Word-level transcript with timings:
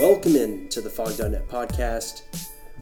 Welcome 0.00 0.34
in 0.34 0.68
to 0.70 0.80
the 0.80 0.90
Phog.net 0.92 1.48
podcast. 1.48 2.22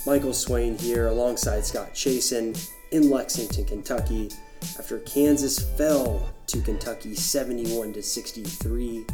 Michael 0.06 0.32
Swain 0.32 0.78
here 0.78 1.08
alongside 1.08 1.66
Scott 1.66 1.92
Chasen 1.92 2.70
in 2.92 3.10
Lexington, 3.10 3.66
Kentucky, 3.66 4.30
after 4.78 5.00
Kansas 5.00 5.58
fell 5.76 6.32
to 6.46 6.62
Kentucky 6.62 7.14
71 7.14 7.92
to 7.92 8.02
63 8.02 9.04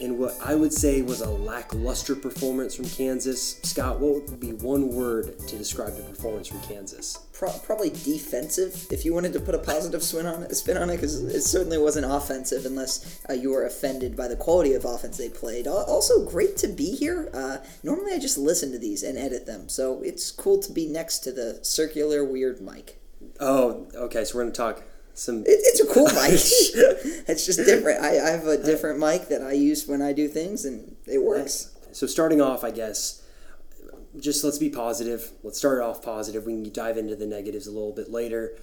in 0.00 0.18
what 0.18 0.36
I 0.44 0.54
would 0.54 0.72
say 0.72 1.02
was 1.02 1.20
a 1.20 1.30
lackluster 1.30 2.14
performance 2.14 2.74
from 2.74 2.86
Kansas. 2.86 3.58
Scott, 3.62 4.00
what 4.00 4.14
would 4.14 4.40
be 4.40 4.52
one 4.52 4.88
word 4.88 5.38
to 5.38 5.56
describe 5.56 5.96
the 5.96 6.02
performance 6.02 6.48
from 6.48 6.60
Kansas? 6.60 7.18
Pro- 7.32 7.58
probably 7.64 7.90
defensive, 7.90 8.86
if 8.90 9.04
you 9.04 9.14
wanted 9.14 9.32
to 9.34 9.40
put 9.40 9.54
a 9.54 9.58
positive 9.58 10.02
spin 10.02 10.26
on 10.26 10.42
it, 10.42 10.54
spin 10.54 10.76
on 10.76 10.90
it, 10.90 10.96
because 10.96 11.22
it 11.22 11.42
certainly 11.42 11.78
wasn't 11.78 12.06
offensive 12.10 12.66
unless 12.66 13.20
uh, 13.28 13.32
you 13.32 13.50
were 13.50 13.64
offended 13.64 14.16
by 14.16 14.28
the 14.28 14.36
quality 14.36 14.72
of 14.72 14.84
offense 14.84 15.16
they 15.16 15.28
played. 15.28 15.66
Also, 15.66 16.28
great 16.28 16.56
to 16.58 16.68
be 16.68 16.94
here. 16.94 17.30
Uh, 17.34 17.58
normally, 17.82 18.12
I 18.12 18.18
just 18.18 18.38
listen 18.38 18.72
to 18.72 18.78
these 18.78 19.02
and 19.02 19.18
edit 19.18 19.46
them, 19.46 19.68
so 19.68 20.02
it's 20.02 20.30
cool 20.30 20.58
to 20.60 20.72
be 20.72 20.86
next 20.86 21.20
to 21.20 21.32
the 21.32 21.58
circular 21.62 22.24
weird 22.24 22.60
mic. 22.60 23.00
Oh, 23.40 23.86
okay. 23.94 24.24
So 24.24 24.36
we're 24.36 24.44
gonna 24.44 24.54
talk 24.54 24.82
some. 25.18 25.40
It, 25.40 25.46
it's 25.48 25.80
a 25.80 25.86
cool 25.86 26.06
mic. 26.06 26.14
it's 27.28 27.46
just 27.46 27.58
different. 27.64 28.02
I, 28.02 28.26
I 28.26 28.30
have 28.30 28.46
a 28.46 28.62
different 28.62 28.98
mic 28.98 29.28
that 29.28 29.42
I 29.42 29.52
use 29.52 29.86
when 29.86 30.02
I 30.02 30.12
do 30.12 30.28
things, 30.28 30.64
and 30.64 30.96
it 31.06 31.22
works. 31.22 31.74
So 31.92 32.06
starting 32.06 32.40
off, 32.40 32.62
I 32.62 32.70
guess, 32.70 33.22
just 34.20 34.44
let's 34.44 34.58
be 34.58 34.70
positive. 34.70 35.30
Let's 35.42 35.58
start 35.58 35.80
off 35.82 36.02
positive. 36.02 36.44
We 36.44 36.62
can 36.62 36.72
dive 36.72 36.96
into 36.96 37.16
the 37.16 37.26
negatives 37.26 37.66
a 37.66 37.72
little 37.72 37.92
bit 37.92 38.10
later. 38.10 38.56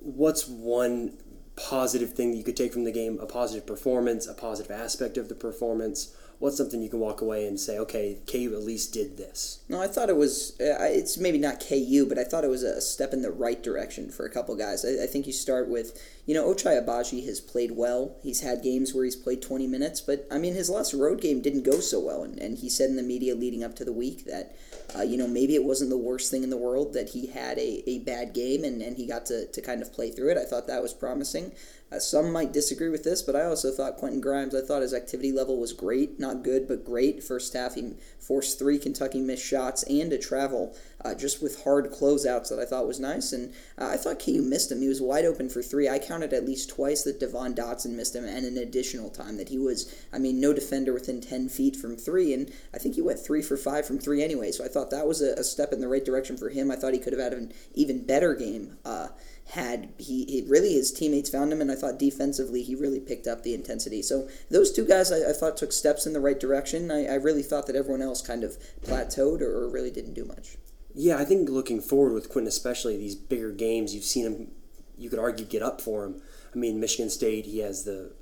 What's 0.00 0.48
one 0.48 1.18
positive 1.56 2.14
thing 2.14 2.32
that 2.32 2.36
you 2.36 2.44
could 2.44 2.56
take 2.56 2.72
from 2.72 2.84
the 2.84 2.92
game? 2.92 3.18
A 3.20 3.26
positive 3.26 3.66
performance, 3.66 4.26
a 4.26 4.34
positive 4.34 4.70
aspect 4.70 5.16
of 5.16 5.28
the 5.28 5.34
performance, 5.34 6.14
what's 6.42 6.56
something 6.56 6.82
you 6.82 6.88
can 6.88 6.98
walk 6.98 7.20
away 7.20 7.46
and 7.46 7.58
say, 7.58 7.78
okay, 7.78 8.18
KU 8.26 8.52
at 8.52 8.64
least 8.64 8.92
did 8.92 9.16
this? 9.16 9.60
No, 9.68 9.80
I 9.80 9.86
thought 9.86 10.08
it 10.08 10.16
was. 10.16 10.58
Uh, 10.60 10.74
it's 10.80 11.16
maybe 11.16 11.38
not 11.38 11.60
KU, 11.60 12.04
but 12.08 12.18
I 12.18 12.24
thought 12.24 12.42
it 12.42 12.50
was 12.50 12.64
a 12.64 12.80
step 12.80 13.12
in 13.12 13.22
the 13.22 13.30
right 13.30 13.62
direction 13.62 14.10
for 14.10 14.26
a 14.26 14.30
couple 14.30 14.56
guys. 14.56 14.84
I, 14.84 15.04
I 15.04 15.06
think 15.06 15.28
you 15.28 15.32
start 15.32 15.68
with, 15.68 16.02
you 16.24 16.34
know, 16.34 16.52
Ochai 16.52 16.80
Agbaji 16.80 17.26
has 17.26 17.40
played 17.40 17.72
well. 17.72 18.16
He's 18.22 18.40
had 18.40 18.62
games 18.62 18.94
where 18.94 19.04
he's 19.04 19.16
played 19.16 19.42
20 19.42 19.66
minutes, 19.66 20.00
but 20.00 20.26
I 20.30 20.38
mean, 20.38 20.54
his 20.54 20.70
last 20.70 20.94
road 20.94 21.20
game 21.20 21.40
didn't 21.40 21.64
go 21.64 21.80
so 21.80 21.98
well, 22.00 22.22
and, 22.22 22.38
and 22.38 22.58
he 22.58 22.68
said 22.68 22.90
in 22.90 22.96
the 22.96 23.02
media 23.02 23.34
leading 23.34 23.64
up 23.64 23.74
to 23.76 23.84
the 23.84 23.92
week 23.92 24.24
that. 24.26 24.56
Uh, 24.94 25.00
you 25.00 25.16
know, 25.16 25.26
maybe 25.26 25.54
it 25.54 25.64
wasn't 25.64 25.88
the 25.88 25.96
worst 25.96 26.30
thing 26.30 26.42
in 26.42 26.50
the 26.50 26.56
world 26.56 26.92
that 26.92 27.08
he 27.08 27.26
had 27.26 27.56
a, 27.58 27.82
a 27.88 28.00
bad 28.00 28.34
game 28.34 28.62
and, 28.62 28.82
and 28.82 28.98
he 28.98 29.06
got 29.06 29.24
to, 29.24 29.46
to 29.46 29.62
kind 29.62 29.80
of 29.80 29.90
play 29.90 30.10
through 30.10 30.30
it. 30.30 30.36
I 30.36 30.44
thought 30.44 30.66
that 30.66 30.82
was 30.82 30.92
promising. 30.92 31.52
Uh, 31.92 31.98
some 31.98 32.32
might 32.32 32.52
disagree 32.52 32.88
with 32.88 33.04
this, 33.04 33.20
but 33.20 33.36
I 33.36 33.44
also 33.44 33.70
thought 33.70 33.98
Quentin 33.98 34.20
Grimes, 34.20 34.54
I 34.54 34.62
thought 34.62 34.80
his 34.80 34.94
activity 34.94 35.30
level 35.30 35.58
was 35.58 35.74
great. 35.74 36.18
Not 36.18 36.42
good, 36.42 36.66
but 36.66 36.86
great. 36.86 37.22
First 37.22 37.52
half, 37.52 37.74
he 37.74 37.94
forced 38.18 38.58
three 38.58 38.78
Kentucky 38.78 39.20
missed 39.20 39.44
shots 39.44 39.82
and 39.82 40.10
a 40.12 40.18
travel 40.18 40.74
uh, 41.04 41.14
just 41.14 41.42
with 41.42 41.64
hard 41.64 41.90
closeouts 41.90 42.48
that 42.48 42.58
I 42.58 42.64
thought 42.64 42.86
was 42.86 42.98
nice. 42.98 43.32
And 43.32 43.52
uh, 43.76 43.88
I 43.88 43.96
thought 43.98 44.24
KU 44.24 44.40
missed 44.40 44.72
him. 44.72 44.80
He 44.80 44.88
was 44.88 45.02
wide 45.02 45.26
open 45.26 45.50
for 45.50 45.62
three. 45.62 45.86
I 45.86 45.98
counted 46.12 46.34
at 46.34 46.44
least 46.44 46.68
twice 46.68 47.02
that 47.04 47.18
Devon 47.18 47.54
Dotson 47.54 47.92
missed 47.92 48.14
him, 48.14 48.26
and 48.26 48.44
an 48.44 48.58
additional 48.58 49.08
time 49.08 49.38
that 49.38 49.48
he 49.48 49.56
was, 49.56 49.94
I 50.12 50.18
mean, 50.18 50.40
no 50.40 50.52
defender 50.52 50.92
within 50.92 51.22
10 51.22 51.48
feet 51.48 51.74
from 51.74 51.96
three. 51.96 52.34
And 52.34 52.52
I 52.74 52.78
think 52.78 52.96
he 52.96 53.02
went 53.02 53.18
three 53.18 53.40
for 53.40 53.56
five 53.56 53.86
from 53.86 53.98
three 53.98 54.22
anyway. 54.22 54.52
So 54.52 54.62
I 54.62 54.68
thought 54.68 54.90
that 54.90 55.06
was 55.06 55.22
a, 55.22 55.32
a 55.34 55.44
step 55.44 55.72
in 55.72 55.80
the 55.80 55.88
right 55.88 56.04
direction 56.04 56.36
for 56.36 56.50
him. 56.50 56.70
I 56.70 56.76
thought 56.76 56.92
he 56.92 56.98
could 56.98 57.14
have 57.14 57.22
had 57.22 57.32
an 57.32 57.54
even 57.74 58.04
better 58.04 58.34
game. 58.34 58.76
Uh, 58.84 59.08
had 59.52 59.94
he, 59.96 60.24
he, 60.26 60.44
really 60.46 60.74
his 60.74 60.92
teammates 60.92 61.28
found 61.28 61.52
him 61.52 61.60
and 61.60 61.70
i 61.70 61.74
thought 61.74 61.98
defensively 61.98 62.62
he 62.62 62.76
really 62.76 63.00
picked 63.00 63.26
up 63.26 63.42
the 63.42 63.52
intensity 63.52 64.00
so 64.00 64.28
those 64.52 64.70
two 64.70 64.86
guys 64.86 65.10
i, 65.10 65.30
I 65.30 65.32
thought 65.32 65.56
took 65.56 65.72
steps 65.72 66.06
in 66.06 66.12
the 66.12 66.20
right 66.20 66.38
direction 66.38 66.92
I, 66.92 67.06
I, 67.06 67.14
really 67.14 67.42
thought 67.42 67.66
that 67.66 67.74
everyone 67.74 68.02
else 68.02 68.22
kind 68.22 68.44
of 68.44 68.56
plateaued 68.82 69.40
or, 69.40 69.64
or, 69.64 69.68
really 69.68 69.90
didn't 69.90 70.14
do 70.14 70.24
much 70.24 70.58
yeah 70.94 71.18
i 71.18 71.24
think 71.24 71.50
looking 71.50 71.80
forward 71.80 72.14
with 72.14 72.28
quentin 72.28 72.46
especially 72.46 72.96
these 72.96 73.16
bigger 73.16 73.50
games 73.50 73.96
you've 73.96 74.04
seen 74.04 74.26
him 74.26 74.52
you 74.96 75.10
could 75.10 75.18
argue 75.18 75.44
get 75.44 75.62
up 75.62 75.80
for 75.80 76.04
him 76.04 76.22
i 76.54 76.58
mean 76.58 76.80
michigan 76.80 77.10
state 77.10 77.46
he 77.46 77.58
has 77.58 77.84
the 77.84 78.12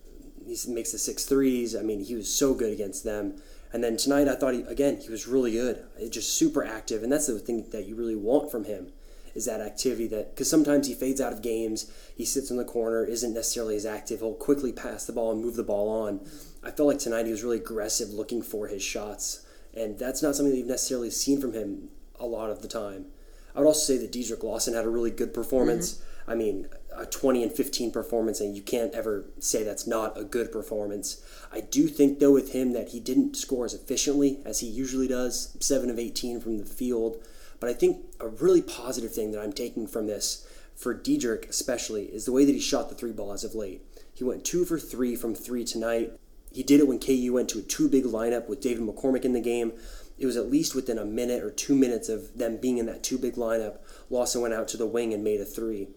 he 0.46 0.56
makes 0.68 0.92
the 0.92 0.98
six 0.98 1.24
threes 1.24 1.76
i 1.76 1.82
mean 1.82 2.04
he 2.04 2.14
was 2.14 2.32
so 2.32 2.54
good 2.54 2.72
against 2.72 3.04
them 3.04 3.40
and 3.72 3.84
then 3.84 3.96
tonight 3.96 4.28
i 4.28 4.34
thought 4.34 4.54
he 4.54 4.62
again 4.62 4.98
he 5.00 5.10
was 5.10 5.26
really 5.26 5.52
good 5.52 5.84
just 6.10 6.36
super 6.36 6.64
active 6.64 7.02
and 7.02 7.12
that's 7.12 7.26
the 7.26 7.38
thing 7.38 7.66
that 7.70 7.86
you 7.86 7.94
really 7.94 8.16
want 8.16 8.50
from 8.50 8.64
him 8.64 8.92
is 9.34 9.46
that 9.46 9.60
activity 9.60 10.06
that 10.08 10.34
because 10.34 10.50
sometimes 10.50 10.86
he 10.86 10.94
fades 10.94 11.20
out 11.20 11.32
of 11.32 11.42
games, 11.42 11.90
he 12.16 12.24
sits 12.24 12.50
in 12.50 12.56
the 12.56 12.64
corner, 12.64 13.04
isn't 13.04 13.34
necessarily 13.34 13.76
as 13.76 13.86
active. 13.86 14.20
He'll 14.20 14.34
quickly 14.34 14.72
pass 14.72 15.06
the 15.06 15.12
ball 15.12 15.32
and 15.32 15.40
move 15.40 15.56
the 15.56 15.62
ball 15.62 15.88
on. 15.88 16.20
I 16.62 16.70
felt 16.70 16.88
like 16.88 16.98
tonight 16.98 17.26
he 17.26 17.32
was 17.32 17.42
really 17.42 17.58
aggressive, 17.58 18.10
looking 18.10 18.42
for 18.42 18.68
his 18.68 18.82
shots, 18.82 19.46
and 19.74 19.98
that's 19.98 20.22
not 20.22 20.34
something 20.34 20.52
that 20.52 20.58
you've 20.58 20.66
necessarily 20.66 21.10
seen 21.10 21.40
from 21.40 21.52
him 21.52 21.88
a 22.18 22.26
lot 22.26 22.50
of 22.50 22.62
the 22.62 22.68
time. 22.68 23.06
I 23.54 23.60
would 23.60 23.66
also 23.66 23.92
say 23.92 23.98
that 23.98 24.12
Dedric 24.12 24.42
Lawson 24.42 24.74
had 24.74 24.84
a 24.84 24.90
really 24.90 25.10
good 25.10 25.34
performance. 25.34 25.94
Mm-hmm. 25.94 26.04
I 26.26 26.34
mean, 26.34 26.68
a 26.96 27.06
20 27.06 27.42
and 27.42 27.52
15 27.52 27.90
performance, 27.90 28.40
and 28.40 28.54
you 28.54 28.62
can't 28.62 28.92
ever 28.94 29.24
say 29.38 29.62
that's 29.62 29.86
not 29.86 30.18
a 30.18 30.24
good 30.24 30.52
performance. 30.52 31.22
I 31.52 31.60
do 31.60 31.86
think, 31.88 32.18
though, 32.18 32.32
with 32.32 32.52
him 32.52 32.72
that 32.72 32.90
he 32.90 33.00
didn't 33.00 33.36
score 33.36 33.64
as 33.64 33.74
efficiently 33.74 34.40
as 34.44 34.60
he 34.60 34.66
usually 34.66 35.08
does 35.08 35.56
7 35.60 35.90
of 35.90 35.98
18 35.98 36.40
from 36.40 36.58
the 36.58 36.64
field. 36.64 37.22
But 37.58 37.70
I 37.70 37.74
think 37.74 38.04
a 38.18 38.28
really 38.28 38.62
positive 38.62 39.12
thing 39.12 39.32
that 39.32 39.40
I'm 39.40 39.52
taking 39.52 39.86
from 39.86 40.06
this, 40.06 40.46
for 40.74 40.94
Dedric 40.94 41.48
especially, 41.48 42.04
is 42.06 42.24
the 42.24 42.32
way 42.32 42.44
that 42.44 42.54
he 42.54 42.60
shot 42.60 42.88
the 42.88 42.94
three 42.94 43.12
ball 43.12 43.32
as 43.32 43.44
of 43.44 43.54
late. 43.54 43.82
He 44.14 44.24
went 44.24 44.44
two 44.44 44.64
for 44.64 44.78
three 44.78 45.14
from 45.14 45.34
three 45.34 45.64
tonight. 45.64 46.12
He 46.52 46.62
did 46.62 46.80
it 46.80 46.88
when 46.88 46.98
KU 46.98 47.32
went 47.32 47.48
to 47.50 47.58
a 47.58 47.62
two 47.62 47.88
big 47.88 48.04
lineup 48.04 48.48
with 48.48 48.60
David 48.60 48.82
McCormick 48.82 49.24
in 49.24 49.32
the 49.32 49.40
game. 49.40 49.72
It 50.18 50.26
was 50.26 50.36
at 50.36 50.50
least 50.50 50.74
within 50.74 50.98
a 50.98 51.04
minute 51.04 51.42
or 51.42 51.50
two 51.50 51.74
minutes 51.74 52.08
of 52.08 52.36
them 52.36 52.58
being 52.58 52.78
in 52.78 52.86
that 52.86 53.02
two 53.02 53.18
big 53.18 53.36
lineup. 53.36 53.78
Lawson 54.10 54.42
went 54.42 54.52
out 54.52 54.68
to 54.68 54.76
the 54.76 54.86
wing 54.86 55.14
and 55.14 55.24
made 55.24 55.40
a 55.40 55.44
three. 55.44 55.88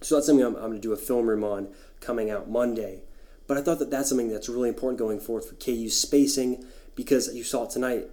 So 0.00 0.14
that's 0.14 0.26
something 0.26 0.44
I'm, 0.44 0.56
I'm 0.56 0.62
going 0.62 0.74
to 0.74 0.80
do 0.80 0.92
a 0.92 0.96
film 0.96 1.28
room 1.28 1.44
on 1.44 1.68
coming 2.00 2.30
out 2.30 2.50
Monday. 2.50 3.02
But 3.46 3.56
I 3.56 3.62
thought 3.62 3.78
that 3.78 3.90
that's 3.90 4.08
something 4.08 4.28
that's 4.28 4.48
really 4.48 4.68
important 4.68 4.98
going 4.98 5.20
forward 5.20 5.44
for 5.44 5.54
KU 5.54 5.88
spacing 5.88 6.64
because 6.94 7.34
you 7.34 7.44
saw 7.44 7.64
it 7.64 7.70
tonight. 7.70 8.10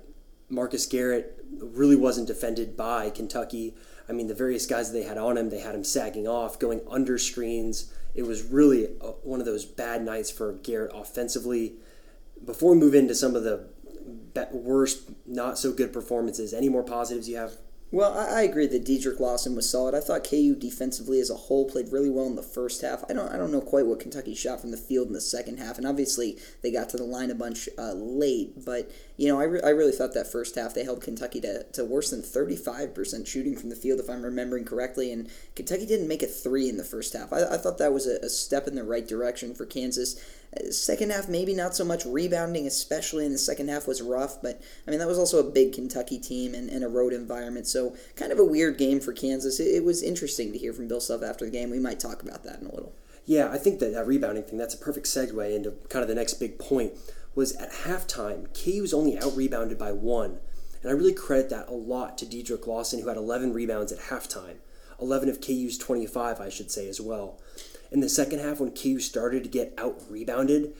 Marcus 0.50 0.86
Garrett 0.86 1.44
really 1.60 1.96
wasn't 1.96 2.28
defended 2.28 2.78
by 2.78 3.10
Kentucky. 3.10 3.76
I 4.08 4.12
mean, 4.12 4.28
the 4.28 4.36
various 4.36 4.66
guys 4.66 4.92
that 4.92 4.98
they 4.98 5.06
had 5.06 5.18
on 5.18 5.38
him, 5.38 5.50
they 5.50 5.60
had 5.60 5.76
him 5.76 5.84
sagging 5.84 6.28
off, 6.28 6.60
going 6.60 6.82
under 6.90 7.18
screens. 7.18 7.92
It 8.14 8.24
was 8.24 8.44
really 8.44 8.86
a, 9.02 9.08
one 9.24 9.40
of 9.40 9.46
those 9.46 9.66
bad 9.66 10.04
nights 10.04 10.30
for 10.30 10.54
Garrett 10.54 10.92
offensively. 10.94 11.74
Before 12.46 12.74
we 12.74 12.80
move 12.80 12.94
into 12.94 13.16
some 13.16 13.36
of 13.36 13.44
the 13.44 13.68
worst, 14.52 15.10
not 15.26 15.58
so 15.58 15.72
good 15.72 15.94
performances, 15.94 16.54
any 16.54 16.70
more 16.70 16.84
positives 16.84 17.30
you 17.30 17.38
have 17.38 17.54
well, 17.94 18.18
I, 18.18 18.42
agree 18.42 18.66
that 18.66 18.86
Dedric 18.86 19.20
Lawson 19.20 19.56
was 19.56 19.70
solid. 19.70 19.94
I 19.94 20.00
thought 20.00 20.28
KU 20.28 20.56
defensively 20.56 21.20
as 21.20 21.30
a 21.30 21.36
whole 21.36 21.70
played 21.70 21.92
really 21.92 22.10
well 22.10 22.26
in 22.26 22.36
the 22.36 22.42
first 22.42 22.82
half. 22.82 23.04
I 23.08 23.14
don't 23.14 23.32
I 23.32 23.38
don't 23.38 23.52
know 23.52 23.62
quite 23.62 23.86
what 23.86 24.00
Kentucky 24.00 24.34
shot 24.34 24.62
from 24.62 24.72
the 24.72 24.78
field 24.78 25.10
in 25.10 25.14
the 25.14 25.22
second 25.22 25.60
half, 25.60 25.78
and 25.78 25.86
obviously 25.86 26.40
they 26.64 26.72
got 26.72 26.90
to 26.90 26.98
the 26.98 27.04
line 27.04 27.30
a 27.30 27.36
bunch 27.36 27.70
uh, 27.78 27.94
late. 27.94 28.66
But 28.66 28.90
you 29.16 29.28
know, 29.28 29.40
I, 29.40 29.44
re- 29.44 29.62
I 29.64 29.70
really 29.70 29.92
thought 29.92 30.16
that 30.16 30.32
first 30.32 30.56
half 30.56 30.74
they 30.74 30.84
held 30.84 31.04
Kentucky 31.04 31.40
to, 31.42 31.66
to 31.74 31.86
worse 31.86 32.10
than 32.10 32.24
thirty 32.24 32.56
five 32.56 32.96
percent 32.96 33.28
shooting 33.28 33.56
from 33.56 33.70
the 33.70 33.76
field, 33.76 34.00
if 34.00 34.10
I'm 34.10 34.24
remembering 34.24 34.66
correctly. 34.66 35.12
And 35.12 35.30
Kentucky 35.56 35.86
didn't 35.86 36.08
make 36.08 36.24
a 36.24 36.28
three 36.28 36.68
in 36.68 36.78
the 36.78 36.84
first 36.84 37.14
half. 37.14 37.32
I, 37.32 37.44
I 37.44 37.58
thought 37.58 37.78
that 37.78 37.94
was 37.94 38.08
a, 38.08 38.18
a 38.26 38.30
step 38.30 38.68
in 38.68 38.74
the 38.74 38.84
right 38.84 39.08
direction 39.08 39.54
for 39.54 39.68
Kansas. 39.68 40.20
Second 40.70 41.12
half, 41.12 41.28
maybe 41.28 41.56
not 41.56 41.76
so 41.76 41.84
much 41.84 42.06
rebounding, 42.06 42.68
especially 42.68 43.26
in 43.26 43.32
the 43.32 43.40
second 43.40 43.70
half, 43.70 43.88
was 43.88 44.04
rough. 44.04 44.40
But 44.42 44.62
I 44.88 44.92
mean, 44.92 45.00
that 45.00 45.08
was 45.08 45.18
also 45.18 45.40
a 45.40 45.52
big 45.52 45.74
Kentucky 45.74 46.20
team 46.20 46.54
and, 46.54 46.70
and 46.70 46.84
a 46.84 46.88
road 46.88 47.12
environment. 47.12 47.66
So 47.68 47.83
kind 48.16 48.32
of 48.32 48.40
a 48.40 48.46
weird 48.46 48.78
game 48.78 49.00
for 49.00 49.14
Kansas. 49.14 49.60
It, 49.60 49.76
it, 49.76 49.84
was 49.84 50.04
interesting 50.04 50.52
to 50.52 50.58
hear 50.58 50.74
from 50.74 50.88
Bill 50.88 51.02
Self 51.02 51.24
after 51.24 51.46
the 51.46 51.52
game. 51.52 51.70
We 51.70 51.80
might 51.80 52.00
talk 52.00 52.22
about 52.22 52.44
that 52.44 52.60
in 52.60 52.68
a 52.68 52.74
little. 52.74 52.94
Yeah, 53.26 53.50
I 53.52 53.58
think 53.58 53.80
that 53.80 53.94
that 53.94 54.08
rebounding 54.08 54.44
thing 54.44 54.58
that's 54.58 54.74
a 54.74 54.78
perfect 54.78 55.08
segue 55.08 55.56
into 55.56 55.72
kind 55.90 56.04
of 56.04 56.10
the 56.10 56.16
next 56.16 56.36
big 56.36 56.60
point. 56.60 56.94
Was 57.36 57.56
at 57.56 57.72
halftime, 57.72 58.48
KU 58.54 58.82
was 58.82 58.94
only 58.94 59.18
out 59.18 59.36
rebounded 59.36 59.80
by 59.80 59.92
one, 59.92 60.38
and 60.82 60.92
I 60.92 60.94
really 60.94 61.14
credit 61.14 61.50
that 61.50 61.68
a 61.68 61.74
lot 61.74 62.18
to 62.20 62.26
Dedric 62.26 62.68
Lawson, 62.68 63.02
who 63.02 63.08
had 63.08 63.18
11 63.18 63.54
rebounds 63.54 63.92
at 63.92 64.00
halftime. 64.00 64.58
11 65.02 65.30
of 65.30 65.42
KU's 65.42 65.78
25, 65.78 66.40
I 66.40 66.50
should 66.50 66.70
say, 66.70 66.88
as 66.88 67.02
well. 67.02 67.40
In 67.92 68.02
the 68.02 68.10
second 68.10 68.40
half, 68.40 68.60
when 68.60 68.72
KU 68.72 69.00
started 69.00 69.44
to 69.44 69.50
get 69.50 69.74
out 69.78 70.02
rebounded, 70.10 70.74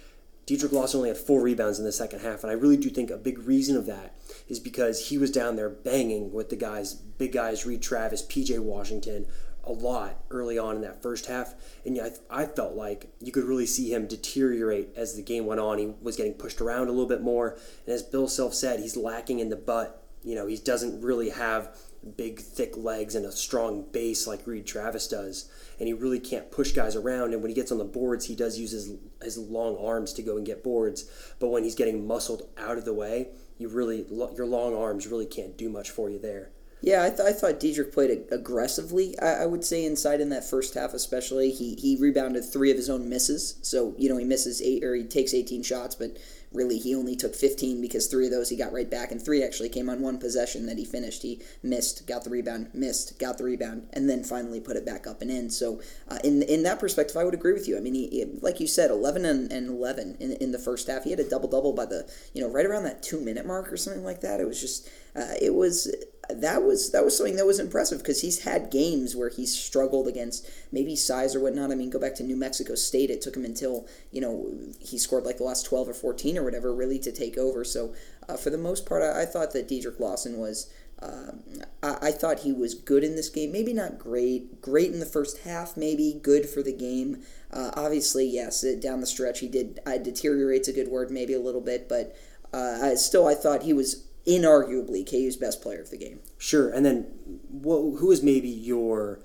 Dedric 0.46 0.72
Lawson 0.72 0.98
only 0.98 1.10
had 1.10 1.18
four 1.18 1.42
rebounds 1.42 1.80
in 1.80 1.86
the 1.86 1.92
second 1.92 2.20
half, 2.20 2.44
and 2.44 2.52
I 2.52 2.56
really 2.56 2.78
do 2.78 2.90
think 2.90 3.10
a 3.10 3.18
big 3.18 3.40
reason 3.40 3.78
of 3.78 3.86
that 3.86 4.16
is 4.48 4.60
because 4.60 5.08
he 5.08 5.18
was 5.18 5.32
down 5.32 5.56
there 5.56 5.70
banging 5.70 6.34
with 6.34 6.50
the 6.50 6.56
guys, 6.56 6.94
big 6.94 7.32
guys, 7.32 7.66
Reid 7.66 7.82
Travis, 7.82 8.26
PJ 8.26 8.60
Washington, 8.60 9.26
a 9.64 9.72
lot 9.72 10.22
early 10.30 10.58
on 10.58 10.76
in 10.76 10.82
that 10.82 11.02
first 11.02 11.28
half, 11.28 11.54
and 11.86 12.00
I, 12.02 12.42
I 12.44 12.46
felt 12.46 12.76
like 12.76 13.14
you 13.22 13.32
could 13.32 13.46
really 13.46 13.66
see 13.66 13.94
him 13.94 14.08
deteriorate 14.08 14.90
as 14.98 15.16
the 15.16 15.22
game 15.22 15.46
went 15.46 15.62
on. 15.62 15.78
He 15.78 15.94
was 16.02 16.18
getting 16.18 16.34
pushed 16.34 16.60
around 16.60 16.88
a 16.88 16.92
little 16.92 17.08
bit 17.08 17.22
more, 17.22 17.58
and 17.86 17.96
as 17.96 18.04
Bill 18.04 18.28
Self 18.28 18.54
said, 18.54 18.82
he's 18.82 18.98
lacking 18.98 19.40
in 19.40 19.50
the 19.50 19.56
butt. 19.56 20.06
You 20.24 20.36
know, 20.36 20.48
he 20.48 20.58
doesn't 20.58 21.02
really 21.02 21.30
have 21.30 21.78
big, 22.18 22.40
thick 22.40 22.76
legs 22.76 23.16
and 23.16 23.26
a 23.26 23.32
strong 23.32 23.86
base 23.92 24.28
like 24.28 24.46
Reid 24.46 24.66
Travis 24.66 25.08
does. 25.08 25.50
And 25.84 25.88
he 25.90 25.94
really 25.94 26.22
can't 26.22 26.50
push 26.50 26.72
guys 26.72 26.96
around. 26.96 27.34
And 27.34 27.42
when 27.42 27.50
he 27.50 27.54
gets 27.54 27.70
on 27.70 27.78
the 27.78 27.84
boards, 27.84 28.28
he 28.28 28.38
does 28.38 28.58
use 28.58 28.72
his, 28.72 28.94
his 29.22 29.38
long 29.38 29.76
arms 29.76 30.14
to 30.14 30.22
go 30.22 30.38
and 30.38 30.46
get 30.46 30.64
boards. 30.64 31.04
But 31.40 31.50
when 31.50 31.66
he's 31.66 31.76
getting 31.76 32.08
muscled 32.08 32.48
out 32.58 32.78
of 32.78 32.86
the 32.86 32.94
way, 32.94 33.32
you 33.58 33.68
really 33.68 34.06
your 34.10 34.46
long 34.46 34.74
arms 34.74 35.08
really 35.08 35.26
can't 35.26 35.58
do 35.58 35.68
much 35.68 35.90
for 35.90 36.10
you 36.10 36.20
there. 36.20 36.52
Yeah, 36.80 37.04
I, 37.04 37.10
th- 37.10 37.20
I 37.20 37.34
thought 37.34 37.60
Dedric 37.60 37.92
played 37.92 38.28
aggressively. 38.32 39.20
I-, 39.20 39.44
I, 39.44 39.46
would 39.46 39.66
say 39.66 39.84
inside 39.84 40.22
in 40.22 40.30
that 40.30 40.50
first 40.50 40.74
half, 40.74 40.94
especially 40.94 41.52
he 41.52 41.76
he 41.76 41.98
rebounded 42.00 42.46
three 42.46 42.72
of 42.72 42.78
his 42.78 42.90
own 42.90 43.10
misses. 43.10 43.58
So 43.62 43.94
you 43.98 44.08
know 44.08 44.16
he 44.16 44.24
misses 44.24 44.62
eight 44.62 44.86
or 44.86 44.96
he 44.96 45.04
takes 45.04 45.34
eighteen 45.34 45.64
shots, 45.64 45.96
but 45.96 46.16
really 46.54 46.78
he 46.78 46.96
only 46.96 47.16
took 47.16 47.36
15 47.36 47.82
because 47.82 48.08
three 48.08 48.26
of 48.26 48.32
those 48.32 48.50
he 48.50 48.56
got 48.56 48.74
right 48.74 48.90
back 48.90 49.12
and 49.12 49.24
three 49.24 49.44
actually 49.44 49.70
came 49.70 49.90
on 49.90 50.02
one 50.02 50.18
possession 50.18 50.66
that 50.66 50.78
he 50.78 50.86
finished. 50.86 51.24
He 51.24 51.42
missed 51.62 52.08
got 52.08 52.24
the 52.24 52.30
rebound 52.30 52.70
missed 52.74 53.20
got 53.20 53.38
the 53.38 53.44
rebound 53.44 53.88
and 53.94 54.10
then 54.10 54.24
finally 54.24 54.60
put 54.60 54.78
it 54.78 54.86
back 54.86 55.08
up 55.08 55.22
and 55.22 55.32
in. 55.32 55.50
So 55.50 55.82
uh, 56.08 56.20
in 56.24 56.42
in 56.44 56.64
that 56.64 56.80
perspective 56.80 57.18
i 57.18 57.24
would 57.24 57.34
agree 57.34 57.54
with 57.54 57.68
you. 57.68 57.78
I 57.78 57.80
mean 57.80 57.96
he, 57.96 58.08
he 58.08 58.26
like 58.42 58.60
you 58.60 58.68
said 58.68 58.92
11 58.92 59.26
and, 59.26 59.52
and 59.52 59.70
11 59.70 60.18
in, 60.20 60.34
in 60.34 60.52
the 60.52 60.60
first 60.60 60.88
half. 60.88 61.04
He 61.04 61.12
had 61.12 61.20
a 61.20 61.30
double 61.30 61.50
double 61.50 61.74
by 61.74 61.86
the 61.86 62.10
you 62.34 62.42
know 62.42 62.50
right 62.50 62.66
around 62.66 62.84
that 62.84 63.04
two 63.04 63.20
minute 63.20 63.46
mark 63.46 63.72
or 63.72 63.78
something 63.78 64.04
like 64.04 64.22
that. 64.22 64.40
It 64.40 64.48
was 64.48 64.60
just 64.60 64.90
uh, 65.16 65.34
it 65.42 65.54
was 65.54 65.94
that 66.30 66.64
was 66.64 66.92
that 66.92 67.04
was 67.04 67.18
something 67.18 67.36
that 67.36 67.46
was 67.46 67.60
impressive 67.60 68.00
because 68.00 68.22
he's 68.22 68.44
had 68.44 68.72
games 68.72 69.16
where 69.16 69.30
he's 69.30 69.58
struggled 69.58 70.08
against 70.08 70.50
maybe 70.72 70.96
size 70.96 71.36
or 71.36 71.42
whatnot. 71.42 71.72
I 71.72 71.76
mean, 71.76 71.90
go 71.90 72.00
back 72.00 72.16
to 72.16 72.24
New 72.24 72.38
Mexico 72.38 72.76
State; 72.76 73.10
it 73.10 73.22
took 73.22 73.36
him 73.36 73.46
until 73.46 73.88
you 74.12 74.22
know 74.22 74.50
he 74.80 74.98
scored 74.98 75.26
like 75.26 75.38
the 75.38 75.44
last 75.44 75.66
twelve 75.66 75.90
or 75.90 75.94
fourteen 75.94 76.38
or 76.38 76.44
whatever 76.44 76.74
really 76.74 77.00
to 77.00 77.12
take 77.12 77.38
over. 77.38 77.64
So 77.64 77.94
uh, 78.30 78.38
for 78.38 78.50
the 78.50 78.58
most 78.58 78.86
part, 78.86 79.04
I, 79.04 79.24
I, 79.24 79.26
thought 79.26 79.52
that 79.54 79.68
Dedric 79.68 80.00
Lawson 80.00 80.38
was. 80.38 80.72
Um, 81.02 81.42
I, 81.82 81.98
I, 82.02 82.12
thought 82.12 82.40
he 82.40 82.54
was 82.54 82.76
good 82.76 83.04
in 83.04 83.18
this 83.18 83.28
game. 83.28 83.52
Maybe 83.52 83.74
not 83.74 84.00
great. 84.00 84.62
Great 84.62 84.94
in 84.94 85.02
the 85.02 85.06
first 85.06 85.40
half. 85.40 85.76
Maybe 85.76 86.18
good 86.24 86.48
for 86.48 86.64
the 86.64 86.72
game. 86.72 87.24
Uh, 87.52 87.72
obviously, 87.74 88.26
yes, 88.26 88.64
down 88.80 89.02
the 89.02 89.06
stretch 89.06 89.40
he 89.40 89.50
did. 89.50 89.82
I 89.86 89.98
deteriorate's 89.98 90.70
a 90.70 90.74
good 90.74 90.88
word, 90.88 91.12
maybe 91.12 91.34
a 91.34 91.42
little 91.42 91.60
bit, 91.60 91.90
but 91.90 92.16
uh, 92.54 92.80
I, 92.82 92.96
still 92.96 93.28
I 93.28 93.36
thought 93.36 93.64
he 93.64 93.74
was 93.74 94.06
inarguably 94.28 95.10
KU's 95.10 95.36
best 95.36 95.62
player 95.62 95.82
of 95.82 95.90
the 95.90 95.98
game. 95.98 96.20
Sure, 96.38 96.70
and 96.70 96.86
then 96.86 97.04
what, 97.50 98.00
who 98.00 98.12
is 98.12 98.24
maybe 98.24 98.50
your 98.50 99.20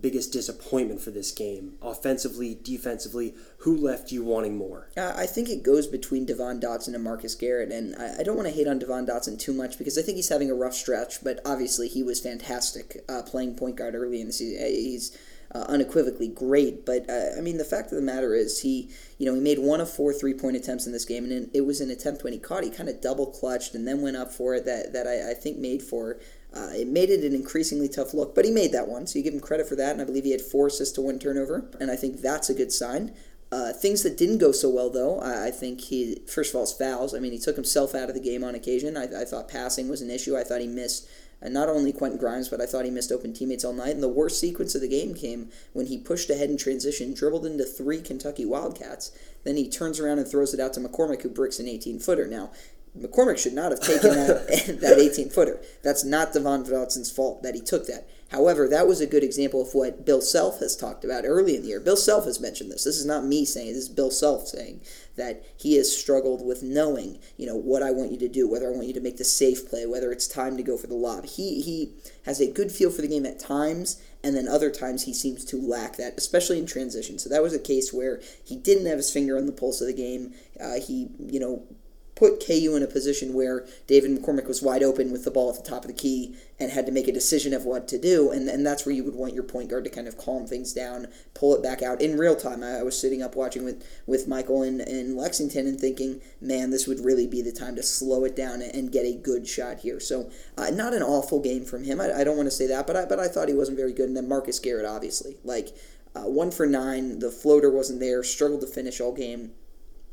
biggest 0.00 0.32
disappointment 0.32 1.00
for 1.00 1.10
this 1.10 1.30
game, 1.32 1.74
offensively, 1.82 2.58
defensively? 2.62 3.34
Who 3.58 3.76
left 3.76 4.10
you 4.10 4.24
wanting 4.24 4.56
more? 4.56 4.88
Uh, 4.96 5.12
I 5.16 5.26
think 5.26 5.48
it 5.48 5.62
goes 5.62 5.86
between 5.86 6.24
Devon 6.24 6.60
Dotson 6.60 6.94
and 6.94 7.04
Marcus 7.04 7.34
Garrett, 7.34 7.70
and 7.70 7.94
I, 7.96 8.20
I 8.20 8.22
don't 8.22 8.36
want 8.36 8.48
to 8.48 8.54
hate 8.54 8.66
on 8.66 8.78
Devon 8.78 9.06
Dotson 9.06 9.38
too 9.38 9.52
much 9.52 9.78
because 9.78 9.98
I 9.98 10.02
think 10.02 10.16
he's 10.16 10.28
having 10.28 10.50
a 10.50 10.54
rough 10.54 10.74
stretch, 10.74 11.22
but 11.22 11.40
obviously 11.44 11.88
he 11.88 12.02
was 12.02 12.20
fantastic 12.20 13.04
uh, 13.08 13.22
playing 13.22 13.56
point 13.56 13.76
guard 13.76 13.94
early 13.94 14.20
in 14.20 14.26
the 14.28 14.32
season. 14.32 14.66
He's 14.66 15.16
uh, 15.54 15.64
unequivocally 15.68 16.28
great. 16.28 16.84
But 16.86 17.08
uh, 17.08 17.36
I 17.36 17.40
mean, 17.40 17.58
the 17.58 17.64
fact 17.64 17.92
of 17.92 17.96
the 17.96 18.02
matter 18.02 18.34
is, 18.34 18.62
he 18.62 18.88
you 19.18 19.26
know 19.26 19.34
he 19.34 19.40
made 19.40 19.58
one 19.58 19.80
of 19.80 19.90
four 19.90 20.12
three 20.12 20.34
point 20.34 20.56
attempts 20.56 20.86
in 20.86 20.92
this 20.92 21.04
game, 21.04 21.24
and 21.24 21.50
it 21.54 21.62
was 21.62 21.80
an 21.80 21.90
attempt 21.90 22.24
when 22.24 22.32
he 22.32 22.38
caught, 22.38 22.64
he 22.64 22.70
kind 22.70 22.88
of 22.88 23.00
double 23.00 23.26
clutched 23.26 23.74
and 23.74 23.86
then 23.86 24.02
went 24.02 24.16
up 24.16 24.32
for 24.32 24.54
it. 24.54 24.64
That 24.64 24.92
that 24.92 25.06
I, 25.06 25.30
I 25.30 25.34
think 25.34 25.58
made 25.58 25.82
for. 25.82 26.18
Uh, 26.54 26.68
it 26.74 26.86
made 26.86 27.08
it 27.08 27.24
an 27.24 27.34
increasingly 27.34 27.88
tough 27.88 28.12
look, 28.12 28.34
but 28.34 28.44
he 28.44 28.50
made 28.50 28.72
that 28.72 28.86
one, 28.86 29.06
so 29.06 29.18
you 29.18 29.24
give 29.24 29.32
him 29.32 29.40
credit 29.40 29.66
for 29.66 29.74
that. 29.74 29.92
And 29.92 30.02
I 30.02 30.04
believe 30.04 30.24
he 30.24 30.32
had 30.32 30.42
four 30.42 30.66
assists 30.66 30.94
to 30.96 31.00
one 31.00 31.18
turnover, 31.18 31.70
and 31.80 31.90
I 31.90 31.96
think 31.96 32.20
that's 32.20 32.50
a 32.50 32.54
good 32.54 32.70
sign. 32.70 33.14
Uh, 33.50 33.70
things 33.70 34.02
that 34.02 34.16
didn't 34.16 34.38
go 34.38 34.50
so 34.50 34.70
well, 34.70 34.88
though, 34.88 35.18
I, 35.20 35.48
I, 35.48 35.50
think 35.50 35.82
he, 35.82 36.20
first 36.26 36.50
of 36.50 36.56
all, 36.56 36.62
his 36.62 36.72
fouls. 36.72 37.14
I 37.14 37.18
mean, 37.18 37.32
he 37.32 37.38
took 37.38 37.56
himself 37.56 37.94
out 37.94 38.08
of 38.08 38.14
the 38.14 38.20
game 38.20 38.42
on 38.42 38.54
occasion. 38.54 38.96
I, 38.96 39.04
I 39.04 39.24
thought 39.26 39.46
passing 39.46 39.90
was 39.90 40.00
an 40.00 40.10
issue. 40.10 40.34
I 40.38 40.42
thought 40.42 40.62
he 40.62 40.66
missed 40.66 41.06
and 41.42 41.52
not 41.52 41.68
only 41.68 41.92
Quentin 41.92 42.18
Grimes, 42.18 42.48
but 42.48 42.60
I 42.60 42.66
thought 42.66 42.84
he 42.84 42.90
missed 42.90 43.10
open 43.10 43.32
teammates 43.32 43.64
all 43.64 43.72
night. 43.72 43.94
And 43.94 44.02
the 44.02 44.08
worst 44.08 44.38
sequence 44.38 44.74
of 44.74 44.80
the 44.80 44.88
game 44.88 45.12
came 45.12 45.50
when 45.72 45.86
he 45.86 45.98
pushed 45.98 46.30
ahead 46.30 46.50
in 46.50 46.56
transition, 46.56 47.12
dribbled 47.12 47.44
into 47.44 47.64
three 47.64 48.00
Kentucky 48.00 48.46
Wildcats. 48.46 49.10
Then 49.44 49.56
he 49.56 49.68
turns 49.68 49.98
around 49.98 50.20
and 50.20 50.28
throws 50.28 50.54
it 50.54 50.60
out 50.60 50.72
to 50.74 50.80
McCormick, 50.80 51.22
who 51.22 51.28
bricks 51.28 51.58
an 51.58 51.66
18 51.66 51.98
footer. 51.98 52.28
Now, 52.28 52.52
McCormick 52.96 53.38
should 53.38 53.54
not 53.54 53.72
have 53.72 53.80
taken 53.80 54.10
that 54.10 54.46
that 54.80 54.98
18 54.98 55.30
footer. 55.30 55.60
That's 55.82 56.04
not 56.04 56.32
Devon 56.32 56.64
Dotson's 56.64 57.10
fault 57.10 57.42
that 57.42 57.54
he 57.54 57.60
took 57.60 57.86
that. 57.86 58.06
However, 58.32 58.66
that 58.66 58.88
was 58.88 59.02
a 59.02 59.06
good 59.06 59.22
example 59.22 59.60
of 59.60 59.74
what 59.74 60.06
Bill 60.06 60.22
Self 60.22 60.60
has 60.60 60.74
talked 60.74 61.04
about 61.04 61.24
early 61.26 61.54
in 61.54 61.62
the 61.62 61.68
year. 61.68 61.80
Bill 61.80 61.98
Self 61.98 62.24
has 62.24 62.40
mentioned 62.40 62.72
this. 62.72 62.84
This 62.84 62.96
is 62.96 63.04
not 63.04 63.26
me 63.26 63.44
saying 63.44 63.68
this 63.68 63.84
is 63.84 63.88
Bill 63.90 64.10
Self 64.10 64.48
saying 64.48 64.80
that 65.16 65.44
he 65.58 65.76
has 65.76 65.94
struggled 65.94 66.44
with 66.44 66.62
knowing, 66.62 67.18
you 67.36 67.44
know, 67.44 67.56
what 67.56 67.82
I 67.82 67.90
want 67.90 68.10
you 68.10 68.18
to 68.18 68.28
do, 68.28 68.48
whether 68.48 68.68
I 68.68 68.74
want 68.74 68.86
you 68.86 68.94
to 68.94 69.02
make 69.02 69.18
the 69.18 69.24
safe 69.24 69.68
play, 69.68 69.84
whether 69.84 70.10
it's 70.10 70.26
time 70.26 70.56
to 70.56 70.62
go 70.62 70.78
for 70.78 70.86
the 70.86 70.94
lob. 70.94 71.26
He 71.26 71.60
he 71.60 71.92
has 72.24 72.40
a 72.40 72.50
good 72.50 72.72
feel 72.72 72.90
for 72.90 73.02
the 73.02 73.08
game 73.08 73.26
at 73.26 73.38
times, 73.38 74.00
and 74.24 74.34
then 74.34 74.48
other 74.48 74.70
times 74.70 75.04
he 75.04 75.12
seems 75.12 75.44
to 75.44 75.60
lack 75.60 75.96
that, 75.96 76.14
especially 76.16 76.58
in 76.58 76.64
transition. 76.64 77.18
So 77.18 77.28
that 77.28 77.42
was 77.42 77.52
a 77.52 77.58
case 77.58 77.92
where 77.92 78.22
he 78.42 78.56
didn't 78.56 78.86
have 78.86 78.96
his 78.96 79.12
finger 79.12 79.36
on 79.36 79.44
the 79.44 79.52
pulse 79.52 79.82
of 79.82 79.88
the 79.88 79.92
game. 79.92 80.32
Uh, 80.58 80.80
he, 80.80 81.08
you 81.18 81.38
know, 81.38 81.64
put 82.14 82.44
KU 82.46 82.76
in 82.76 82.82
a 82.82 82.86
position 82.86 83.32
where 83.32 83.66
David 83.86 84.10
McCormick 84.10 84.46
was 84.46 84.62
wide 84.62 84.82
open 84.82 85.10
with 85.10 85.24
the 85.24 85.30
ball 85.30 85.50
at 85.50 85.56
the 85.56 85.68
top 85.68 85.82
of 85.82 85.88
the 85.88 85.96
key 85.96 86.36
and 86.60 86.70
had 86.70 86.86
to 86.86 86.92
make 86.92 87.08
a 87.08 87.12
decision 87.12 87.54
of 87.54 87.64
what 87.64 87.88
to 87.88 87.98
do. 87.98 88.30
And, 88.30 88.48
and 88.48 88.64
that's 88.64 88.84
where 88.84 88.94
you 88.94 89.02
would 89.04 89.14
want 89.14 89.34
your 89.34 89.42
point 89.42 89.70
guard 89.70 89.84
to 89.84 89.90
kind 89.90 90.06
of 90.06 90.18
calm 90.18 90.46
things 90.46 90.72
down, 90.72 91.08
pull 91.34 91.54
it 91.56 91.62
back 91.62 91.82
out 91.82 92.00
in 92.00 92.18
real 92.18 92.36
time. 92.36 92.62
I, 92.62 92.78
I 92.78 92.82
was 92.82 93.00
sitting 93.00 93.22
up 93.22 93.34
watching 93.34 93.64
with, 93.64 93.84
with 94.06 94.28
Michael 94.28 94.62
in, 94.62 94.80
in 94.80 95.16
Lexington 95.16 95.66
and 95.66 95.80
thinking, 95.80 96.20
man, 96.40 96.70
this 96.70 96.86
would 96.86 97.04
really 97.04 97.26
be 97.26 97.42
the 97.42 97.52
time 97.52 97.74
to 97.76 97.82
slow 97.82 98.24
it 98.24 98.36
down 98.36 98.62
and 98.62 98.92
get 98.92 99.06
a 99.06 99.14
good 99.14 99.48
shot 99.48 99.78
here. 99.78 99.98
So, 99.98 100.30
uh, 100.56 100.70
not 100.70 100.92
an 100.92 101.02
awful 101.02 101.40
game 101.40 101.64
from 101.64 101.84
him. 101.84 102.00
I, 102.00 102.12
I 102.20 102.24
don't 102.24 102.36
want 102.36 102.46
to 102.46 102.50
say 102.50 102.66
that, 102.68 102.86
but 102.86 102.96
I, 102.96 103.04
but 103.06 103.18
I 103.18 103.28
thought 103.28 103.48
he 103.48 103.54
wasn't 103.54 103.78
very 103.78 103.92
good. 103.92 104.08
And 104.08 104.16
then 104.16 104.28
Marcus 104.28 104.58
Garrett, 104.58 104.86
obviously. 104.86 105.38
Like, 105.44 105.76
uh, 106.14 106.24
one 106.24 106.50
for 106.50 106.66
nine, 106.66 107.20
the 107.20 107.30
floater 107.30 107.70
wasn't 107.70 108.00
there, 108.00 108.22
struggled 108.22 108.60
to 108.60 108.66
finish 108.66 109.00
all 109.00 109.14
game. 109.14 109.52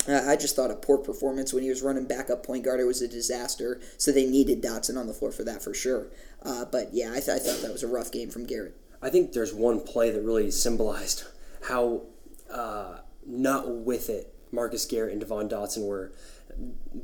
I 0.08 0.36
just 0.38 0.56
thought 0.56 0.72
a 0.72 0.76
poor 0.76 0.98
performance 0.98 1.54
when 1.54 1.64
he 1.64 1.70
was 1.70 1.82
running 1.82 2.06
backup 2.06 2.46
point 2.46 2.64
guard. 2.64 2.80
It 2.80 2.86
was 2.86 3.02
a 3.02 3.08
disaster. 3.08 3.82
So 3.98 4.12
they 4.12 4.26
needed 4.26 4.64
Dotson 4.64 4.98
on 4.98 5.08
the 5.08 5.14
floor 5.14 5.32
for 5.32 5.44
that 5.44 5.62
for 5.62 5.74
sure. 5.74 6.08
Uh, 6.44 6.66
but 6.66 6.94
yeah, 6.94 7.12
I, 7.12 7.20
th- 7.20 7.30
I, 7.30 7.40
thought 7.40 7.62
that 7.62 7.72
was 7.72 7.84
a 7.84 7.88
rough 7.88 8.12
game 8.12 8.30
from 8.30 8.46
Garrett. 8.46 8.76
I 9.02 9.10
think 9.10 9.34
there's 9.34 9.54
one 9.54 9.82
play 9.82 10.10
that 10.12 10.22
really 10.22 10.52
symbolized 10.52 11.26
how 11.68 12.04
uh, 12.52 13.00
not 13.26 13.70
with 13.70 14.10
it 14.10 14.34
Marcus 14.52 14.86
Garrett 14.86 15.12
and 15.12 15.22
Devon 15.22 15.50
Dotson 15.50 15.86
were. 15.86 16.12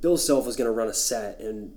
Bill 0.01 0.18
Self 0.18 0.45
was 0.45 0.56
going 0.56 0.65
to 0.65 0.71
run 0.71 0.88
a 0.88 0.94
set, 0.94 1.39
and 1.39 1.74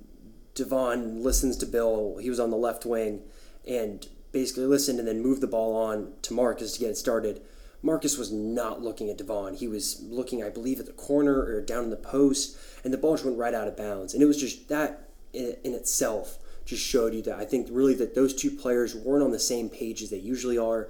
Devon 0.55 1.23
listens 1.23 1.57
to 1.59 1.67
Bill. 1.67 2.19
He 2.21 2.31
was 2.31 2.41
on 2.41 2.51
the 2.51 2.57
left 2.57 2.87
wing, 2.87 3.23
and 3.67 4.07
basically 4.33 4.65
listened 4.65 4.99
and 4.99 5.07
then 5.07 5.21
moved 5.21 5.41
the 5.41 5.47
ball 5.47 5.77
on 5.77 6.13
to 6.23 6.33
Marcus 6.33 6.75
to 6.75 6.81
get 6.81 6.91
it 6.91 6.97
started 6.97 7.41
Marcus 7.83 8.19
was 8.19 8.33
not 8.33 8.83
looking 8.83 9.09
at 9.09 9.19
Devon. 9.19 9.55
He 9.55 9.69
was 9.69 10.03
looking, 10.03 10.43
I 10.43 10.49
believe, 10.49 10.81
at 10.81 10.87
the 10.87 10.93
corner 10.93 11.41
or 11.41 11.61
down 11.61 11.85
in 11.85 11.91
the 11.91 11.97
post, 11.97 12.57
and 12.83 12.93
the 12.93 12.99
ball 12.99 13.15
just 13.15 13.25
went 13.25 13.39
right 13.39 13.55
out 13.55 13.69
of 13.69 13.77
bounds. 13.77 14.15
And 14.15 14.23
it 14.23 14.27
was 14.27 14.41
just 14.41 14.69
that 14.69 15.09
in, 15.33 15.57
itself 15.65 16.39
just 16.65 16.85
showed 16.85 17.15
you 17.15 17.23
that 17.23 17.39
I 17.39 17.45
think 17.45 17.69
really 17.71 17.95
that 17.95 18.15
those 18.15 18.35
two 18.35 18.51
players 18.51 18.95
weren't 18.95 19.23
on 19.23 19.31
the 19.31 19.39
same 19.39 19.69
page 19.69 20.03
as 20.03 20.11
they 20.11 20.19
usually 20.19 20.59
are. 20.59 20.89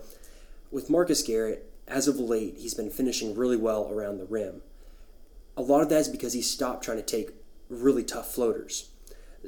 With 0.71 0.91
Marcus 0.91 1.23
Garrett, 1.23 1.71
as 1.87 2.09
of 2.09 2.19
late, 2.19 2.57
he's 2.59 2.75
been 2.75 2.91
finishing 2.91 3.35
really 3.35 3.57
well 3.57 3.91
around 3.91 4.19
the 4.19 4.25
rim. 4.25 4.63
A 5.57 5.63
lot 5.63 5.83
of 5.83 5.89
that 5.91 6.01
is 6.01 6.09
because 6.09 6.33
he 6.33 6.43
stopped 6.43 6.85
trying 6.85 6.99
to 6.99 7.03
take 7.03 7.31
really 7.69 8.03
tough 8.03 8.33
floaters. 8.33 8.91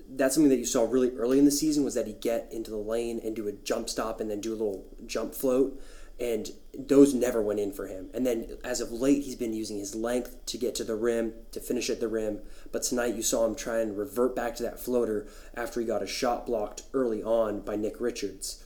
That's 0.09 0.35
something 0.35 0.51
that 0.51 0.59
you 0.59 0.67
saw 0.67 0.85
really 0.85 1.11
early 1.17 1.39
in 1.39 1.45
the 1.45 1.51
season 1.51 1.85
was 1.85 1.95
that 1.95 2.07
he 2.07 2.13
get 2.13 2.49
into 2.53 2.71
the 2.71 2.77
lane 2.77 3.21
and 3.25 3.35
do 3.35 3.49
a 3.49 3.53
jump 3.53 3.89
stop 3.89 4.21
and 4.21 4.31
then 4.31 4.41
do 4.41 4.51
a 4.51 4.53
little 4.53 4.85
jump 5.07 5.35
float 5.35 5.81
and 6.21 6.51
those 6.79 7.15
never 7.15 7.41
went 7.41 7.61
in 7.61 7.73
for 7.73 7.87
him. 7.87 8.11
And 8.13 8.27
then 8.27 8.59
as 8.63 8.81
of 8.81 8.93
late, 8.93 9.23
he's 9.23 9.37
been 9.37 9.55
using 9.55 9.79
his 9.79 9.95
length 9.95 10.45
to 10.47 10.59
get 10.59 10.75
to 10.77 10.85
the 10.85 10.95
rim, 10.95 11.33
to 11.53 11.61
finish 11.61 11.89
at 11.89 12.01
the 12.01 12.09
rim. 12.09 12.41
But 12.71 12.83
tonight, 12.83 13.17
you 13.17 13.23
saw 13.23 13.47
him 13.47 13.55
try 13.55 13.79
and 13.79 13.97
revert 13.97 14.37
back 14.37 14.55
to 14.57 14.63
that 14.65 14.79
floater 14.79 15.27
after 15.55 15.81
he 15.81 15.87
got 15.87 16.03
a 16.03 16.07
shot 16.07 16.47
blocked 16.47 16.83
early 16.93 17.23
on 17.23 17.61
by 17.61 17.77
Nick 17.77 18.01
Richards. 18.01 18.65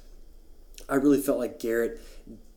I 0.89 0.97
really 0.97 1.21
felt 1.21 1.39
like 1.39 1.61
Garrett 1.61 2.01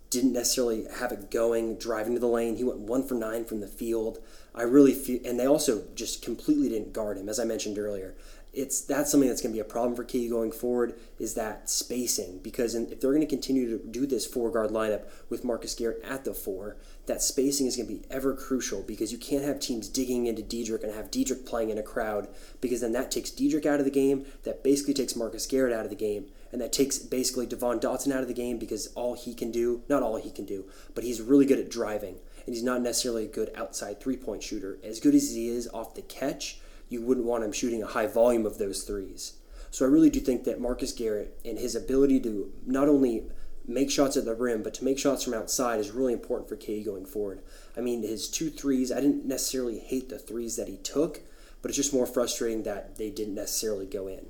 didn't 0.09 0.33
necessarily 0.33 0.85
have 0.99 1.11
it 1.11 1.29
going, 1.29 1.77
driving 1.77 2.13
to 2.13 2.19
the 2.19 2.27
lane. 2.27 2.55
He 2.55 2.63
went 2.63 2.79
one 2.79 3.05
for 3.05 3.15
nine 3.15 3.45
from 3.45 3.59
the 3.59 3.67
field. 3.67 4.19
I 4.55 4.63
really 4.63 4.93
feel, 4.93 5.19
and 5.25 5.39
they 5.39 5.45
also 5.45 5.83
just 5.95 6.23
completely 6.23 6.69
didn't 6.69 6.93
guard 6.93 7.17
him, 7.17 7.29
as 7.29 7.39
I 7.39 7.43
mentioned 7.43 7.77
earlier 7.77 8.15
it's 8.57 8.81
that's 8.81 9.11
something 9.11 9.29
that's 9.29 9.41
going 9.41 9.53
to 9.53 9.55
be 9.55 9.61
a 9.61 9.63
problem 9.63 9.95
for 9.95 10.03
KU 10.03 10.29
going 10.29 10.51
forward 10.51 10.99
is 11.19 11.35
that 11.35 11.69
spacing 11.69 12.39
because 12.39 12.73
if 12.73 12.99
they're 12.99 13.11
going 13.11 13.21
to 13.21 13.27
continue 13.27 13.77
to 13.77 13.85
do 13.85 14.07
this 14.07 14.25
four 14.25 14.49
guard 14.49 14.71
lineup 14.71 15.03
with 15.29 15.43
Marcus 15.43 15.75
Garrett 15.75 16.03
at 16.03 16.25
the 16.25 16.33
four, 16.33 16.75
that 17.05 17.21
spacing 17.21 17.67
is 17.67 17.75
going 17.75 17.87
to 17.87 17.93
be 17.93 18.01
ever 18.09 18.33
crucial 18.33 18.81
because 18.81 19.11
you 19.11 19.19
can't 19.19 19.43
have 19.43 19.59
teams 19.59 19.87
digging 19.87 20.25
into 20.25 20.41
Dedric 20.41 20.83
and 20.83 20.91
have 20.93 21.11
Dedric 21.11 21.45
playing 21.45 21.69
in 21.69 21.77
a 21.77 21.83
crowd 21.83 22.27
because 22.59 22.81
then 22.81 22.93
that 22.93 23.11
takes 23.11 23.29
Dedric 23.29 23.67
out 23.67 23.79
of 23.79 23.85
the 23.85 23.91
game, 23.91 24.25
that 24.43 24.63
basically 24.63 24.95
takes 24.95 25.15
Marcus 25.15 25.45
Garrett 25.45 25.73
out 25.73 25.83
of 25.83 25.91
the 25.91 25.95
game, 25.95 26.25
and 26.51 26.59
that 26.59 26.73
takes 26.73 26.97
basically 26.97 27.45
Devon 27.45 27.79
Dotson 27.79 28.11
out 28.11 28.23
of 28.23 28.27
the 28.27 28.33
game 28.33 28.57
because 28.57 28.87
all 28.95 29.13
he 29.13 29.35
can 29.35 29.51
do, 29.51 29.83
not 29.87 30.01
all 30.01 30.15
he 30.15 30.31
can 30.31 30.45
do, 30.45 30.65
but 30.95 31.03
he's 31.03 31.21
really 31.21 31.45
good 31.45 31.59
at 31.59 31.69
driving 31.69 32.17
and 32.47 32.55
he's 32.55 32.63
not 32.63 32.81
necessarily 32.81 33.25
a 33.25 33.27
good 33.27 33.51
outside 33.55 33.99
three 33.99 34.17
point 34.17 34.41
shooter. 34.41 34.79
As 34.83 34.99
good 34.99 35.13
as 35.13 35.35
he 35.35 35.49
is 35.49 35.69
off 35.73 35.93
the 35.93 36.01
catch, 36.01 36.59
you 36.89 37.01
wouldn't 37.01 37.25
want 37.25 37.43
him 37.43 37.51
shooting 37.51 37.83
a 37.83 37.87
high 37.87 38.07
volume 38.07 38.45
of 38.45 38.57
those 38.57 38.83
threes. 38.83 39.33
So 39.71 39.85
I 39.85 39.89
really 39.89 40.09
do 40.09 40.19
think 40.19 40.43
that 40.45 40.61
Marcus 40.61 40.91
Garrett 40.91 41.39
and 41.43 41.57
his 41.59 41.75
ability 41.75 42.19
to 42.21 42.51
not 42.65 42.87
only 42.87 43.23
make 43.67 43.91
shots 43.91 44.15
at 44.15 44.25
the 44.25 44.33
rim, 44.33 44.63
but 44.63 44.73
to 44.75 44.83
make 44.83 44.97
shots 44.97 45.23
from 45.23 45.33
outside 45.33 45.79
is 45.79 45.91
really 45.91 46.13
important 46.13 46.47
for 46.47 46.55
KU 46.55 46.83
going 46.83 47.05
forward. 47.05 47.41
I 47.75 47.81
mean, 47.81 48.01
his 48.01 48.29
two 48.29 48.49
threes, 48.49 48.91
I 48.91 49.01
didn't 49.01 49.25
necessarily 49.25 49.79
hate 49.79 50.09
the 50.09 50.17
threes 50.17 50.55
that 50.55 50.69
he 50.69 50.77
took, 50.77 51.21
but 51.61 51.69
it's 51.69 51.75
just 51.75 51.93
more 51.93 52.05
frustrating 52.05 52.63
that 52.63 52.97
they 52.97 53.09
didn't 53.09 53.35
necessarily 53.35 53.85
go 53.85 54.07
in. 54.07 54.27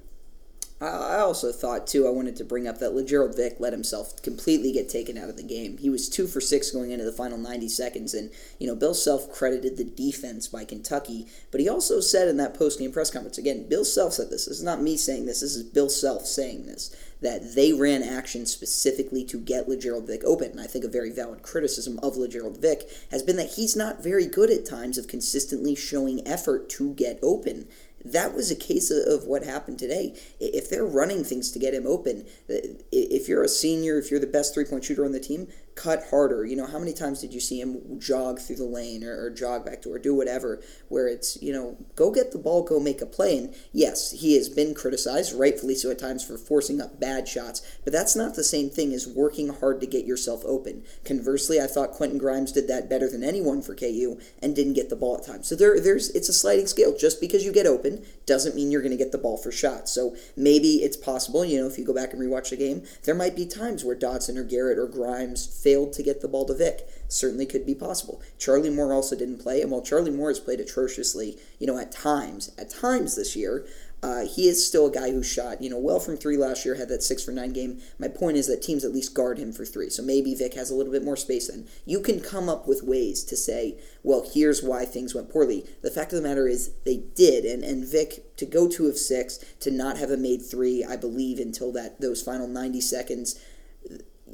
I 0.79 1.17
also 1.21 1.51
thought 1.51 1.87
too. 1.87 2.05
I 2.05 2.11
wanted 2.11 2.35
to 2.35 2.43
bring 2.43 2.67
up 2.67 2.77
that 2.79 2.93
Lagerald 2.93 3.35
Vick 3.35 3.55
let 3.59 3.73
himself 3.73 4.21
completely 4.21 4.71
get 4.71 4.87
taken 4.87 5.17
out 5.17 5.27
of 5.27 5.35
the 5.35 5.43
game. 5.43 5.79
He 5.79 5.89
was 5.89 6.07
two 6.07 6.27
for 6.27 6.39
six 6.39 6.69
going 6.69 6.91
into 6.91 7.03
the 7.03 7.11
final 7.11 7.39
90 7.39 7.67
seconds, 7.67 8.13
and 8.13 8.29
you 8.59 8.67
know 8.67 8.75
Bill 8.75 8.93
Self 8.93 9.31
credited 9.31 9.77
the 9.77 9.83
defense 9.83 10.47
by 10.47 10.65
Kentucky, 10.65 11.25
but 11.49 11.59
he 11.59 11.67
also 11.67 11.99
said 11.99 12.27
in 12.27 12.37
that 12.37 12.53
post 12.53 12.77
game 12.77 12.91
press 12.91 13.09
conference 13.09 13.39
again. 13.39 13.67
Bill 13.67 13.83
Self 13.83 14.13
said 14.13 14.29
this. 14.29 14.45
This 14.45 14.59
is 14.59 14.63
not 14.63 14.81
me 14.81 14.97
saying 14.97 15.25
this. 15.25 15.41
This 15.41 15.55
is 15.55 15.63
Bill 15.63 15.89
Self 15.89 16.27
saying 16.27 16.67
this 16.67 16.95
that 17.21 17.55
they 17.55 17.73
ran 17.73 18.03
action 18.03 18.45
specifically 18.45 19.23
to 19.25 19.39
get 19.39 19.67
Lagerald 19.67 20.05
Vick 20.05 20.23
open. 20.23 20.51
And 20.51 20.61
I 20.61 20.67
think 20.67 20.85
a 20.85 20.89
very 20.89 21.09
valid 21.09 21.41
criticism 21.41 21.99
of 22.03 22.15
Lagerald 22.15 22.61
Vick 22.61 22.87
has 23.09 23.23
been 23.23 23.37
that 23.37 23.53
he's 23.53 23.75
not 23.75 24.03
very 24.03 24.27
good 24.27 24.51
at 24.51 24.65
times 24.65 24.97
of 24.97 25.07
consistently 25.07 25.75
showing 25.75 26.27
effort 26.27 26.69
to 26.69 26.93
get 26.93 27.19
open 27.23 27.67
that 28.05 28.33
was 28.33 28.51
a 28.51 28.55
case 28.55 28.91
of 28.91 29.25
what 29.25 29.43
happened 29.43 29.79
today. 29.79 30.15
If 30.39 30.69
they're 30.69 30.85
running 30.85 31.23
things 31.23 31.51
to 31.51 31.59
get 31.59 31.73
him 31.73 31.85
open, 31.85 32.25
if 32.47 33.27
you're 33.27 33.43
a 33.43 33.49
senior, 33.49 33.97
if 33.97 34.11
you're 34.11 34.19
the 34.19 34.27
best 34.27 34.53
three 34.53 34.65
point 34.65 34.85
shooter 34.85 35.05
on 35.05 35.11
the 35.11 35.19
team, 35.19 35.47
cut 35.77 36.03
harder. 36.09 36.43
You 36.43 36.55
know, 36.55 36.65
how 36.65 36.79
many 36.79 36.91
times 36.91 37.21
did 37.21 37.33
you 37.33 37.39
see 37.39 37.61
him 37.61 37.99
jog 37.99 38.39
through 38.39 38.57
the 38.57 38.65
lane 38.65 39.03
or, 39.03 39.25
or, 39.25 39.29
jog 39.29 39.63
back 39.63 39.81
to 39.83 39.93
or 39.93 39.99
do 39.99 40.15
whatever 40.15 40.59
where 40.89 41.07
it's, 41.07 41.41
you 41.41 41.53
know, 41.53 41.77
go 41.95 42.11
get 42.11 42.31
the 42.31 42.37
ball, 42.39 42.63
go 42.63 42.79
make 42.79 43.01
a 43.01 43.05
play. 43.05 43.37
And 43.37 43.53
yes, 43.71 44.11
he 44.11 44.35
has 44.35 44.49
been 44.49 44.73
criticized, 44.73 45.33
rightfully 45.33 45.75
so 45.75 45.91
at 45.91 45.99
times, 45.99 46.25
for 46.25 46.37
forcing 46.37 46.81
up 46.81 46.99
bad 46.99 47.27
shots, 47.27 47.61
but 47.83 47.93
that's 47.93 48.15
not 48.15 48.35
the 48.35 48.43
same 48.43 48.69
thing 48.69 48.91
as 48.93 49.07
working 49.07 49.49
hard 49.49 49.79
to 49.81 49.87
get 49.87 50.05
yourself 50.05 50.43
open. 50.45 50.83
Conversely, 51.05 51.61
I 51.61 51.67
thought 51.67 51.91
Quentin 51.91 52.17
Grimes 52.17 52.51
did 52.51 52.67
that 52.67 52.89
better 52.89 53.09
than 53.09 53.23
anyone 53.23 53.61
for 53.61 53.75
KU 53.75 54.19
and 54.41 54.55
didn't 54.55 54.73
get 54.73 54.89
the 54.89 54.95
ball 54.95 55.17
at 55.17 55.25
times. 55.25 55.47
So 55.47 55.55
there, 55.55 55.79
there's 55.79 56.09
it's 56.09 56.29
a 56.29 56.33
sliding 56.33 56.67
scale. 56.67 56.97
Just 56.97 57.21
because 57.21 57.45
you 57.45 57.53
get 57.53 57.67
open 57.67 58.03
doesn't 58.25 58.55
mean 58.55 58.71
you're 58.71 58.81
going 58.81 58.91
to 58.91 58.97
get 58.97 59.11
the 59.11 59.17
ball 59.17 59.37
for 59.37 59.51
shots. 59.51 59.91
So 59.91 60.15
maybe 60.35 60.77
it's 60.77 60.97
possible, 60.97 61.45
you 61.45 61.61
know, 61.61 61.67
if 61.67 61.77
you 61.77 61.85
go 61.85 61.93
back 61.93 62.13
and 62.13 62.21
rewatch 62.21 62.49
the 62.49 62.57
game, 62.57 62.83
there 63.03 63.15
might 63.15 63.35
be 63.35 63.45
times 63.45 63.83
where 63.83 63.95
Dotson 63.95 64.37
or 64.37 64.43
Garrett 64.43 64.79
or 64.79 64.87
Grimes 64.87 65.45
failed 65.67 65.91
to 65.91 66.01
get 66.01 66.21
the 66.21 66.29
ball 66.29 66.45
to 66.45 66.53
Vick. 66.53 66.87
Certainly 67.09 67.45
could 67.47 67.65
be 67.65 67.75
possible. 67.75 68.21
Charlie 68.37 68.69
Moore 68.69 68.93
also 68.93 69.17
didn't 69.17 69.39
play, 69.39 69.61
and 69.61 69.69
while 69.69 69.81
Charlie 69.81 70.11
Moore 70.11 70.29
has 70.29 70.39
played 70.39 70.61
atrociously, 70.61 71.37
you 71.59 71.67
know, 71.67 71.77
at 71.77 71.91
times, 71.91 72.51
at 72.57 72.69
times 72.69 73.17
this 73.17 73.35
year, 73.35 73.65
uh, 74.01 74.25
he 74.25 74.47
is 74.47 74.65
still 74.65 74.85
a 74.85 74.91
guy 74.91 75.11
who 75.11 75.21
shot, 75.21 75.61
you 75.61 75.69
know, 75.69 75.79
well 75.79 75.99
from 75.99 76.15
three 76.15 76.37
last 76.37 76.63
year, 76.63 76.75
had 76.75 76.87
that 76.87 77.03
six 77.03 77.21
for 77.23 77.31
nine 77.31 77.51
game. 77.51 77.79
My 77.99 78.07
point 78.07 78.37
is 78.37 78.47
that 78.47 78.61
teams 78.61 78.85
at 78.85 78.93
least 78.93 79.13
guard 79.13 79.39
him 79.39 79.51
for 79.51 79.65
three. 79.65 79.89
So 79.89 80.03
maybe 80.03 80.35
Vick 80.35 80.53
has 80.53 80.69
a 80.69 80.75
little 80.75 80.93
bit 80.93 81.03
more 81.03 81.17
space 81.17 81.49
then. 81.49 81.67
You 81.85 81.99
can 81.99 82.21
come 82.21 82.47
up 82.47 82.65
with 82.65 82.83
ways 82.83 83.23
to 83.25 83.35
say, 83.35 83.77
well, 84.03 84.29
here's 84.33 84.63
why 84.63 84.85
things 84.85 85.15
went 85.15 85.31
poorly. 85.31 85.65
The 85.81 85.91
fact 85.91 86.13
of 86.13 86.21
the 86.21 86.27
matter 86.27 86.47
is 86.47 86.71
they 86.85 86.97
did, 87.15 87.43
and, 87.43 87.63
and 87.63 87.83
Vick 87.83 88.37
to 88.37 88.45
go 88.45 88.69
two 88.69 88.87
of 88.87 88.97
six, 88.97 89.39
to 89.61 89.71
not 89.71 89.97
have 89.97 90.11
a 90.11 90.17
made 90.17 90.43
three, 90.43 90.85
I 90.85 90.95
believe, 90.95 91.39
until 91.39 91.71
that 91.73 91.99
those 91.99 92.21
final 92.21 92.47
90 92.47 92.79
seconds 92.81 93.39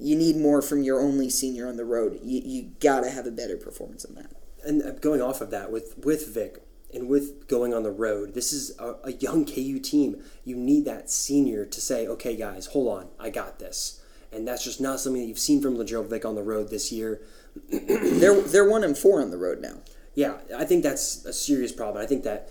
you 0.04 0.16
need 0.18 0.36
more 0.36 0.62
from 0.62 0.84
your 0.84 1.00
only 1.00 1.30
senior 1.30 1.68
on 1.68 1.78
the 1.78 1.86
road. 1.86 2.20
You, 2.22 2.42
you 2.44 2.72
got 2.82 3.02
to 3.02 3.10
have 3.10 3.26
a 3.26 3.32
better 3.32 3.56
performance 3.56 4.04
than 4.04 4.16
that. 4.16 4.32
And 4.66 4.84
uh, 4.84 4.92
going 4.92 5.22
off 5.22 5.40
of 5.40 5.50
that, 5.52 5.72
with, 5.72 5.98
with 5.98 6.34
Vick 6.34 6.62
and 6.94 7.08
with 7.08 7.48
going 7.48 7.74
on 7.74 7.84
the 7.84 7.92
road, 7.92 8.34
this 8.34 8.52
is 8.52 8.78
a, 8.80 8.96
a 9.06 9.14
young 9.14 9.46
KU 9.46 9.80
team. 9.80 10.22
You 10.44 10.58
need 10.58 10.86
that 10.86 11.10
senior 11.10 11.66
to 11.66 11.82
say, 11.82 12.06
okay, 12.08 12.36
guys, 12.36 12.68
hold 12.68 12.90
on, 12.90 13.08
I 13.18 13.30
got 13.30 13.60
this. 13.60 14.02
And 14.32 14.48
that's 14.48 14.64
just 14.64 14.82
not 14.82 15.00
something 15.00 15.22
that 15.22 15.28
you've 15.28 15.40
seen 15.40 15.62
from 15.62 15.78
Lagerald 15.78 16.10
Vick 16.10 16.26
on 16.26 16.36
the 16.36 16.44
road 16.44 16.70
this 16.70 16.92
year. 16.92 17.22
they're 17.70 18.42
they're 18.42 18.68
one 18.68 18.84
and 18.84 18.98
four 18.98 19.22
on 19.22 19.30
the 19.30 19.38
road 19.38 19.62
now. 19.62 19.76
Yeah, 20.16 20.38
I 20.58 20.66
think 20.66 20.82
that's 20.82 21.24
a 21.24 21.32
serious 21.32 21.72
problem. 21.72 22.04
I 22.04 22.08
think 22.08 22.24
that 22.24 22.50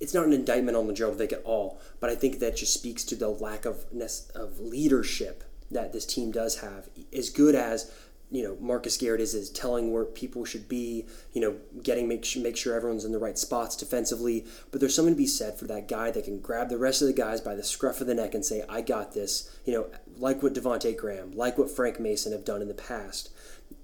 it's 0.00 0.12
not 0.12 0.26
an 0.26 0.34
indictment 0.34 0.76
on 0.76 0.86
Lagerald 0.86 1.16
Vick 1.16 1.32
at 1.32 1.42
all, 1.44 1.80
but 1.98 2.10
I 2.10 2.14
think 2.14 2.40
that 2.40 2.56
just 2.58 2.74
speaks 2.74 3.04
to 3.04 3.16
the 3.16 3.28
lack 3.30 3.64
of 3.64 3.86
of 4.34 4.60
leadership 4.60 5.44
that 5.70 5.92
this 5.92 6.06
team 6.06 6.30
does 6.30 6.60
have. 6.60 6.88
As 7.12 7.30
good 7.30 7.54
as 7.54 7.92
you 8.30 8.42
know 8.42 8.56
Marcus 8.60 8.96
Garrett 8.96 9.20
is 9.20 9.34
is 9.34 9.50
telling 9.50 9.92
where 9.92 10.04
people 10.04 10.44
should 10.44 10.68
be, 10.68 11.06
you 11.32 11.40
know, 11.40 11.56
getting 11.82 12.08
make 12.08 12.26
make 12.36 12.56
sure 12.56 12.74
everyone's 12.74 13.04
in 13.04 13.12
the 13.12 13.18
right 13.18 13.38
spots 13.38 13.76
defensively. 13.76 14.46
But 14.70 14.80
there's 14.80 14.94
something 14.94 15.14
to 15.14 15.18
be 15.18 15.26
said 15.26 15.58
for 15.58 15.66
that 15.66 15.88
guy 15.88 16.10
that 16.10 16.24
can 16.24 16.40
grab 16.40 16.68
the 16.68 16.78
rest 16.78 17.00
of 17.02 17.08
the 17.08 17.14
guys 17.14 17.40
by 17.40 17.54
the 17.54 17.64
scruff 17.64 18.00
of 18.00 18.06
the 18.06 18.14
neck 18.14 18.34
and 18.34 18.44
say, 18.44 18.64
"I 18.68 18.80
got 18.80 19.14
this." 19.14 19.50
You 19.64 19.72
know, 19.72 19.86
like 20.16 20.42
what 20.42 20.54
Devonte 20.54 20.96
Graham, 20.96 21.32
like 21.32 21.58
what 21.58 21.70
Frank 21.70 22.00
Mason 22.00 22.32
have 22.32 22.44
done 22.44 22.62
in 22.62 22.68
the 22.68 22.74
past. 22.74 23.30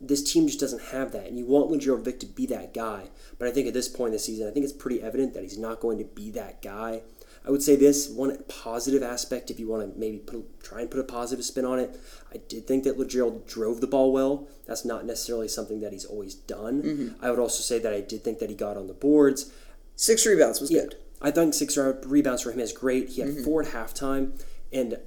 This 0.01 0.23
team 0.23 0.47
just 0.47 0.61
doesn't 0.61 0.83
have 0.93 1.13
that, 1.13 1.27
and 1.27 1.39
you 1.39 1.47
want 1.47 1.71
Lagerald 1.71 2.05
Vick 2.05 2.21
to 2.21 2.27
be 2.27 2.47
that 2.47 2.75
guy. 2.75 3.11
But 3.39 3.49
I 3.49 3.53
think 3.53 3.67
at 3.67 3.75
this 3.75 3.89
point 3.89 4.09
in 4.09 4.13
the 4.15 4.19
season, 4.19 4.49
I 4.49 4.51
think 4.51 4.65
it's 4.65 4.73
pretty 4.73 5.03
evident 5.03 5.35
that 5.35 5.43
he's 5.43 5.59
not 5.59 5.81
going 5.81 5.99
to 5.99 6.05
be 6.05 6.31
that 6.33 6.63
guy. 6.63 7.03
I 7.47 7.51
would 7.51 7.63
say 7.63 7.77
this 7.77 8.09
one 8.09 8.37
positive 8.49 9.03
aspect, 9.03 9.51
if 9.51 9.61
you 9.61 9.69
want 9.69 9.93
to 9.93 9.99
maybe 9.99 10.19
put, 10.19 10.63
try 10.63 10.81
and 10.81 10.91
put 10.91 11.01
a 11.01 11.05
positive 11.05 11.45
spin 11.45 11.67
on 11.67 11.79
it, 11.79 12.01
I 12.33 12.39
did 12.39 12.67
think 12.67 12.85
that 12.85 12.99
Lagerald 12.99 13.47
drove 13.47 13.81
the 13.81 13.87
ball 13.87 14.13
well. 14.13 14.49
That's 14.67 14.85
not 14.85 15.05
necessarily 15.05 15.49
something 15.49 15.81
that 15.81 15.93
he's 15.93 16.07
always 16.07 16.35
done. 16.35 16.83
Mm-hmm. 16.83 17.25
I 17.25 17.31
would 17.31 17.39
also 17.39 17.63
say 17.63 17.79
that 17.79 17.93
I 17.93 18.01
did 18.01 18.25
think 18.25 18.39
that 18.39 18.49
he 18.49 18.57
got 18.57 18.79
on 18.79 18.87
the 18.87 18.95
boards. 18.95 19.53
Six 19.95 20.25
rebounds 20.25 20.61
was 20.61 20.71
yeah, 20.71 20.83
good. 20.83 20.97
I 21.21 21.31
think 21.31 21.53
six 21.53 21.77
rebounds 21.77 22.43
for 22.43 22.51
him 22.51 22.61
is 22.61 22.73
great. 22.73 23.11
He 23.11 23.21
had 23.21 23.31
mm-hmm. 23.31 23.45
four 23.45 23.63
at 23.63 23.69
halftime, 23.69 24.43
and 24.73 24.99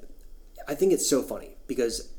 I 0.67 0.75
think 0.75 0.93
it's 0.93 1.09
so 1.09 1.23
funny 1.23 1.57
because 1.65 2.13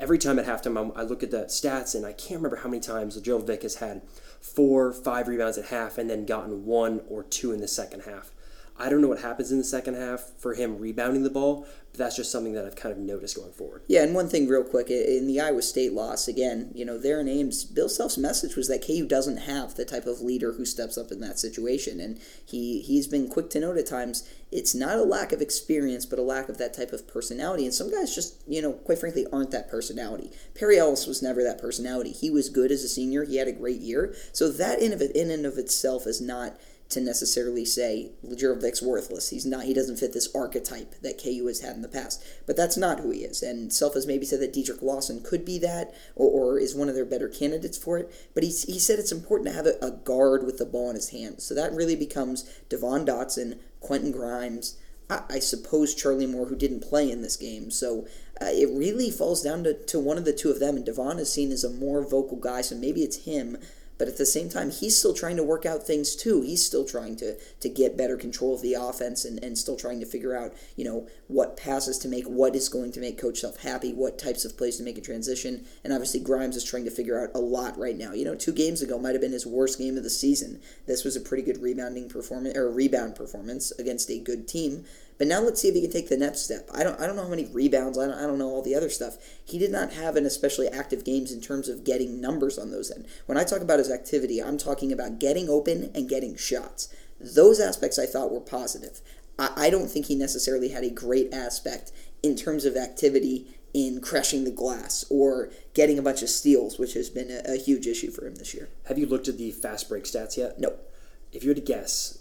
every 0.00 0.18
time 0.18 0.38
at 0.38 0.46
halftime 0.46 0.92
I 0.96 1.02
look 1.02 1.22
at 1.22 1.30
the 1.30 1.44
stats 1.44 1.94
and 1.94 2.04
I 2.04 2.12
can't 2.12 2.40
remember 2.40 2.56
how 2.56 2.68
many 2.68 2.80
times 2.80 3.16
Lagerald 3.16 3.46
Vick 3.46 3.62
has 3.62 3.76
had 3.76 4.02
four, 4.40 4.92
five 4.92 5.28
rebounds 5.28 5.58
at 5.58 5.66
half 5.66 5.98
and 5.98 6.08
then 6.08 6.26
gotten 6.26 6.64
one 6.64 7.02
or 7.08 7.22
two 7.22 7.52
in 7.52 7.60
the 7.60 7.68
second 7.68 8.02
half. 8.02 8.32
I 8.80 8.88
don't 8.88 9.02
know 9.02 9.08
what 9.08 9.20
happens 9.20 9.52
in 9.52 9.58
the 9.58 9.64
second 9.64 9.94
half 9.94 10.30
for 10.38 10.54
him 10.54 10.78
rebounding 10.78 11.22
the 11.22 11.30
ball, 11.30 11.66
but 11.90 11.98
that's 11.98 12.16
just 12.16 12.32
something 12.32 12.54
that 12.54 12.64
I've 12.64 12.76
kind 12.76 12.92
of 12.92 12.98
noticed 12.98 13.36
going 13.36 13.52
forward. 13.52 13.82
Yeah, 13.88 14.02
and 14.02 14.14
one 14.14 14.28
thing 14.28 14.48
real 14.48 14.64
quick 14.64 14.88
in 14.90 15.26
the 15.26 15.38
Iowa 15.38 15.60
State 15.60 15.92
loss, 15.92 16.28
again, 16.28 16.70
you 16.74 16.84
know, 16.86 16.96
their 16.96 17.22
names, 17.22 17.64
Bill 17.64 17.88
Self's 17.90 18.16
message 18.16 18.56
was 18.56 18.68
that 18.68 18.86
KU 18.86 19.06
doesn't 19.06 19.38
have 19.38 19.74
the 19.74 19.84
type 19.84 20.06
of 20.06 20.22
leader 20.22 20.52
who 20.52 20.64
steps 20.64 20.96
up 20.96 21.12
in 21.12 21.20
that 21.20 21.38
situation. 21.38 22.00
And 22.00 22.20
he, 22.44 22.80
he's 22.80 23.06
been 23.06 23.28
quick 23.28 23.50
to 23.50 23.60
note 23.60 23.76
at 23.76 23.86
times 23.86 24.26
it's 24.50 24.74
not 24.74 24.96
a 24.96 25.04
lack 25.04 25.32
of 25.32 25.42
experience, 25.42 26.06
but 26.06 26.18
a 26.18 26.22
lack 26.22 26.48
of 26.48 26.58
that 26.58 26.74
type 26.74 26.92
of 26.92 27.06
personality. 27.06 27.64
And 27.64 27.74
some 27.74 27.90
guys 27.90 28.14
just, 28.14 28.42
you 28.48 28.62
know, 28.62 28.72
quite 28.72 28.98
frankly, 28.98 29.26
aren't 29.32 29.50
that 29.50 29.70
personality. 29.70 30.30
Perry 30.54 30.78
Ellis 30.78 31.06
was 31.06 31.22
never 31.22 31.42
that 31.42 31.60
personality. 31.60 32.10
He 32.10 32.30
was 32.30 32.48
good 32.48 32.72
as 32.72 32.82
a 32.82 32.88
senior, 32.88 33.24
he 33.24 33.36
had 33.36 33.48
a 33.48 33.52
great 33.52 33.80
year. 33.80 34.14
So 34.32 34.50
that 34.50 34.80
in, 34.80 34.92
of 34.92 35.02
in 35.02 35.30
and 35.30 35.44
of 35.44 35.58
itself 35.58 36.06
is 36.06 36.20
not 36.20 36.58
to 36.90 37.00
necessarily 37.00 37.64
say 37.64 38.10
Lagerald 38.22 38.60
Vick's 38.60 38.82
worthless. 38.82 39.30
He's 39.30 39.46
not. 39.46 39.64
He 39.64 39.72
doesn't 39.72 39.98
fit 39.98 40.12
this 40.12 40.28
archetype 40.34 40.96
that 41.02 41.22
KU 41.22 41.46
has 41.46 41.60
had 41.60 41.76
in 41.76 41.82
the 41.82 41.88
past. 41.88 42.22
But 42.46 42.56
that's 42.56 42.76
not 42.76 42.98
who 42.98 43.12
he 43.12 43.20
is. 43.20 43.42
And 43.42 43.72
Self 43.72 43.94
has 43.94 44.08
maybe 44.08 44.26
said 44.26 44.40
that 44.40 44.52
Dedric 44.52 44.82
Lawson 44.82 45.22
could 45.22 45.44
be 45.44 45.58
that, 45.60 45.94
or, 46.16 46.28
or 46.28 46.58
is 46.58 46.74
one 46.74 46.88
of 46.88 46.96
their 46.96 47.04
better 47.04 47.28
candidates 47.28 47.78
for 47.78 47.98
it. 47.98 48.12
But 48.34 48.42
he, 48.42 48.50
he 48.50 48.78
said 48.80 48.98
it's 48.98 49.12
important 49.12 49.48
to 49.48 49.54
have 49.54 49.66
a, 49.66 49.78
a 49.80 49.92
guard 49.92 50.44
with 50.44 50.58
the 50.58 50.66
ball 50.66 50.90
in 50.90 50.96
his 50.96 51.10
hands. 51.10 51.44
So 51.44 51.54
that 51.54 51.72
really 51.72 51.96
becomes 51.96 52.42
Devon 52.68 53.06
Dotson, 53.06 53.58
Quentin 53.78 54.10
Grimes. 54.10 54.76
I, 55.08 55.22
I 55.30 55.38
suppose 55.38 55.94
Charlie 55.94 56.26
Moore, 56.26 56.46
who 56.46 56.56
didn't 56.56 56.82
play 56.82 57.08
in 57.08 57.22
this 57.22 57.36
game. 57.36 57.70
So 57.70 58.08
uh, 58.42 58.46
it 58.46 58.68
really 58.68 59.12
falls 59.12 59.42
down 59.42 59.62
to, 59.62 59.74
to 59.74 60.00
one 60.00 60.18
of 60.18 60.24
the 60.24 60.32
two 60.32 60.50
of 60.50 60.58
them. 60.58 60.74
And 60.76 60.84
Devon 60.84 61.20
is 61.20 61.32
seen 61.32 61.52
as 61.52 61.62
a 61.62 61.70
more 61.70 62.02
vocal 62.02 62.36
guy, 62.36 62.62
so 62.62 62.74
maybe 62.74 63.02
it's 63.02 63.24
him 63.26 63.58
but 64.00 64.08
at 64.08 64.16
the 64.16 64.24
same 64.24 64.48
time, 64.48 64.70
he's 64.70 64.96
still 64.96 65.12
trying 65.12 65.36
to 65.36 65.42
work 65.42 65.66
out 65.66 65.86
things 65.86 66.16
too. 66.16 66.40
He's 66.40 66.64
still 66.64 66.86
trying 66.86 67.16
to 67.16 67.36
to 67.36 67.68
get 67.68 67.98
better 67.98 68.16
control 68.16 68.54
of 68.54 68.62
the 68.62 68.72
offense 68.72 69.26
and, 69.26 69.38
and 69.44 69.58
still 69.58 69.76
trying 69.76 70.00
to 70.00 70.06
figure 70.06 70.34
out, 70.34 70.54
you 70.74 70.86
know, 70.86 71.06
what 71.28 71.58
passes 71.58 71.98
to 71.98 72.08
make, 72.08 72.24
what 72.24 72.56
is 72.56 72.70
going 72.70 72.92
to 72.92 73.00
make 73.00 73.20
Coach 73.20 73.40
Self 73.40 73.58
happy, 73.58 73.92
what 73.92 74.18
types 74.18 74.46
of 74.46 74.56
plays 74.56 74.78
to 74.78 74.82
make 74.82 74.96
a 74.96 75.02
transition. 75.02 75.66
And 75.84 75.92
obviously 75.92 76.20
Grimes 76.20 76.56
is 76.56 76.64
trying 76.64 76.86
to 76.86 76.90
figure 76.90 77.20
out 77.22 77.28
a 77.34 77.40
lot 77.40 77.76
right 77.76 77.96
now. 77.96 78.14
You 78.14 78.24
know, 78.24 78.34
two 78.34 78.52
games 78.52 78.80
ago 78.80 78.98
might 78.98 79.12
have 79.12 79.20
been 79.20 79.32
his 79.32 79.46
worst 79.46 79.78
game 79.78 79.98
of 79.98 80.02
the 80.02 80.08
season. 80.08 80.62
This 80.86 81.04
was 81.04 81.14
a 81.14 81.20
pretty 81.20 81.42
good 81.42 81.60
rebounding 81.60 82.08
performance 82.08 82.56
or 82.56 82.72
rebound 82.72 83.16
performance 83.16 83.70
against 83.72 84.08
a 84.08 84.18
good 84.18 84.48
team. 84.48 84.86
But 85.20 85.28
now 85.28 85.42
let's 85.42 85.60
see 85.60 85.68
if 85.68 85.74
he 85.74 85.82
can 85.82 85.90
take 85.90 86.08
the 86.08 86.16
next 86.16 86.46
step. 86.46 86.66
I 86.72 86.82
don't, 86.82 86.98
I 86.98 87.06
don't 87.06 87.14
know 87.14 87.24
how 87.24 87.28
many 87.28 87.44
rebounds. 87.44 87.98
I 87.98 88.06
don't, 88.06 88.16
I 88.16 88.22
don't 88.22 88.38
know 88.38 88.48
all 88.48 88.62
the 88.62 88.74
other 88.74 88.88
stuff. 88.88 89.18
He 89.44 89.58
did 89.58 89.70
not 89.70 89.92
have 89.92 90.16
an 90.16 90.24
especially 90.24 90.66
active 90.66 91.04
games 91.04 91.30
in 91.30 91.42
terms 91.42 91.68
of 91.68 91.84
getting 91.84 92.22
numbers 92.22 92.58
on 92.58 92.70
those 92.70 92.90
end. 92.90 93.06
When 93.26 93.36
I 93.36 93.44
talk 93.44 93.60
about 93.60 93.80
his 93.80 93.90
activity, 93.90 94.42
I'm 94.42 94.56
talking 94.56 94.92
about 94.92 95.18
getting 95.18 95.50
open 95.50 95.90
and 95.94 96.08
getting 96.08 96.36
shots. 96.36 96.88
Those 97.20 97.60
aspects 97.60 97.98
I 97.98 98.06
thought 98.06 98.32
were 98.32 98.40
positive. 98.40 99.02
I, 99.38 99.50
I 99.66 99.68
don't 99.68 99.90
think 99.90 100.06
he 100.06 100.14
necessarily 100.14 100.70
had 100.70 100.84
a 100.84 100.90
great 100.90 101.34
aspect 101.34 101.92
in 102.22 102.34
terms 102.34 102.64
of 102.64 102.78
activity 102.78 103.58
in 103.74 104.00
crushing 104.00 104.44
the 104.44 104.50
glass 104.50 105.04
or 105.10 105.50
getting 105.74 105.98
a 105.98 106.02
bunch 106.02 106.22
of 106.22 106.30
steals, 106.30 106.78
which 106.78 106.94
has 106.94 107.10
been 107.10 107.30
a, 107.30 107.56
a, 107.56 107.56
huge 107.58 107.86
issue 107.86 108.10
for 108.10 108.26
him 108.26 108.36
this 108.36 108.54
year. 108.54 108.70
Have 108.86 108.96
you 108.96 109.04
looked 109.04 109.28
at 109.28 109.36
the 109.36 109.50
fast 109.50 109.86
break 109.86 110.04
stats 110.04 110.38
yet? 110.38 110.58
Nope. 110.58 110.90
If 111.30 111.44
you 111.44 111.50
were 111.50 111.54
to 111.54 111.60
guess, 111.60 112.20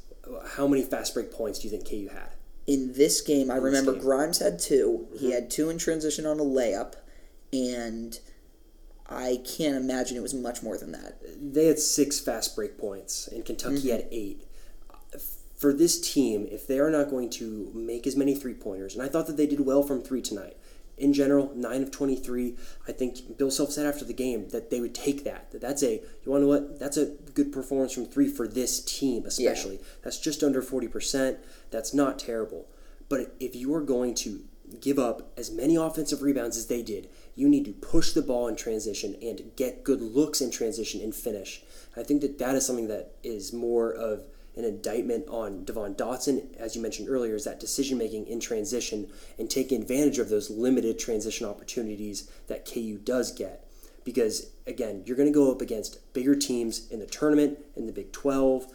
how 0.55 0.67
many 0.67 0.83
fast 0.83 1.13
break 1.13 1.31
points 1.31 1.59
do 1.59 1.69
you 1.69 1.71
think 1.71 1.89
KU 1.89 2.13
had? 2.13 2.33
In 2.67 2.93
this 2.93 3.21
game, 3.21 3.49
I 3.49 3.55
remember 3.55 3.93
game. 3.93 4.01
Grimes 4.01 4.39
had 4.39 4.59
2 4.59 5.07
Mm-hmm. 5.11 5.17
He 5.17 5.31
had 5.31 5.49
two 5.49 5.69
in 5.69 5.77
transition 5.77 6.25
on 6.25 6.39
a 6.39 6.43
layup, 6.43 6.93
and 7.51 8.19
I 9.07 9.39
can't 9.57 9.75
imagine 9.75 10.17
it 10.17 10.21
was 10.21 10.33
much 10.35 10.61
more 10.61 10.77
than 10.77 10.91
that. 10.91 11.17
They 11.53 11.65
had 11.65 11.79
six 11.79 12.19
fast 12.19 12.55
break 12.55 12.77
points, 12.77 13.27
and 13.27 13.43
Kentucky 13.45 13.75
Mm-hmm. 13.77 13.89
had 13.89 14.07
eight. 14.11 14.45
For 15.57 15.73
this 15.73 15.99
team, 15.99 16.47
if 16.51 16.67
they 16.67 16.79
are 16.79 16.89
not 16.91 17.09
going 17.09 17.29
to 17.31 17.69
make 17.73 18.07
as 18.07 18.15
many 18.15 18.33
three 18.35 18.53
pointers, 18.53 18.93
and 18.93 19.03
I 19.03 19.09
thought 19.09 19.27
that 19.27 19.35
they 19.35 19.47
did 19.47 19.59
well 19.65 19.83
from 19.83 20.01
three 20.01 20.21
tonight. 20.21 20.55
In 20.99 21.13
general, 21.13 21.51
nine 21.55 21.81
of 21.81 21.91
twenty-three. 21.91 22.57
I 22.87 22.91
think 22.91 23.37
Bill 23.37 23.49
Self 23.49 23.71
said 23.71 23.85
after 23.85 24.03
the 24.03 24.13
game 24.13 24.49
that 24.49 24.69
they 24.69 24.81
would 24.81 24.93
take 24.93 25.23
that. 25.23 25.49
That 25.51 25.61
that's 25.61 25.81
a 25.81 26.01
you 26.23 26.31
want 26.31 26.43
to 26.43 26.47
what? 26.47 26.79
That's 26.79 26.97
a 26.97 27.13
good 27.33 27.51
performance 27.51 27.93
from 27.93 28.05
three 28.05 28.27
for 28.27 28.47
this 28.47 28.83
team, 28.83 29.25
especially. 29.25 29.79
That's 30.03 30.19
just 30.19 30.43
under 30.43 30.61
forty 30.61 30.87
percent. 30.87 31.39
That's 31.71 31.93
not 31.93 32.19
terrible. 32.19 32.67
But 33.07 33.33
if 33.39 33.55
you 33.55 33.73
are 33.73 33.81
going 33.81 34.13
to 34.15 34.41
give 34.81 34.99
up 34.99 35.31
as 35.35 35.49
many 35.49 35.75
offensive 35.75 36.21
rebounds 36.21 36.57
as 36.57 36.67
they 36.67 36.83
did, 36.83 37.09
you 37.33 37.49
need 37.49 37.65
to 37.65 37.71
push 37.71 38.11
the 38.11 38.21
ball 38.21 38.47
in 38.47 38.55
transition 38.55 39.15
and 39.21 39.51
get 39.55 39.83
good 39.83 40.01
looks 40.01 40.41
in 40.41 40.51
transition 40.51 41.01
and 41.01 41.15
finish. 41.15 41.63
I 41.97 42.03
think 42.03 42.21
that 42.21 42.37
that 42.37 42.55
is 42.55 42.67
something 42.67 42.87
that 42.89 43.13
is 43.23 43.51
more 43.51 43.91
of 43.91 44.25
an 44.59 44.65
indictment 44.65 45.27
on 45.27 45.63
Devon 45.63 45.95
Dotson, 45.95 46.55
as 46.57 46.75
you 46.75 46.81
mentioned 46.81 47.09
earlier, 47.09 47.35
is 47.35 47.45
that 47.45 47.59
decision 47.59 47.97
making 47.97 48.27
in 48.27 48.39
transition 48.39 49.09
and 49.37 49.49
taking 49.49 49.81
advantage 49.81 50.19
of 50.19 50.29
those 50.29 50.49
limited 50.49 50.99
transition 50.99 51.47
opportunities 51.47 52.29
that 52.47 52.65
KU 52.65 52.99
does 53.03 53.31
get. 53.31 53.65
Because 54.03 54.51
again, 54.67 55.03
you're 55.05 55.17
going 55.17 55.31
to 55.31 55.33
go 55.33 55.51
up 55.51 55.61
against 55.61 56.13
bigger 56.13 56.35
teams 56.35 56.87
in 56.89 56.99
the 56.99 57.05
tournament, 57.05 57.59
in 57.75 57.87
the 57.87 57.93
Big 57.93 58.11
12 58.11 58.71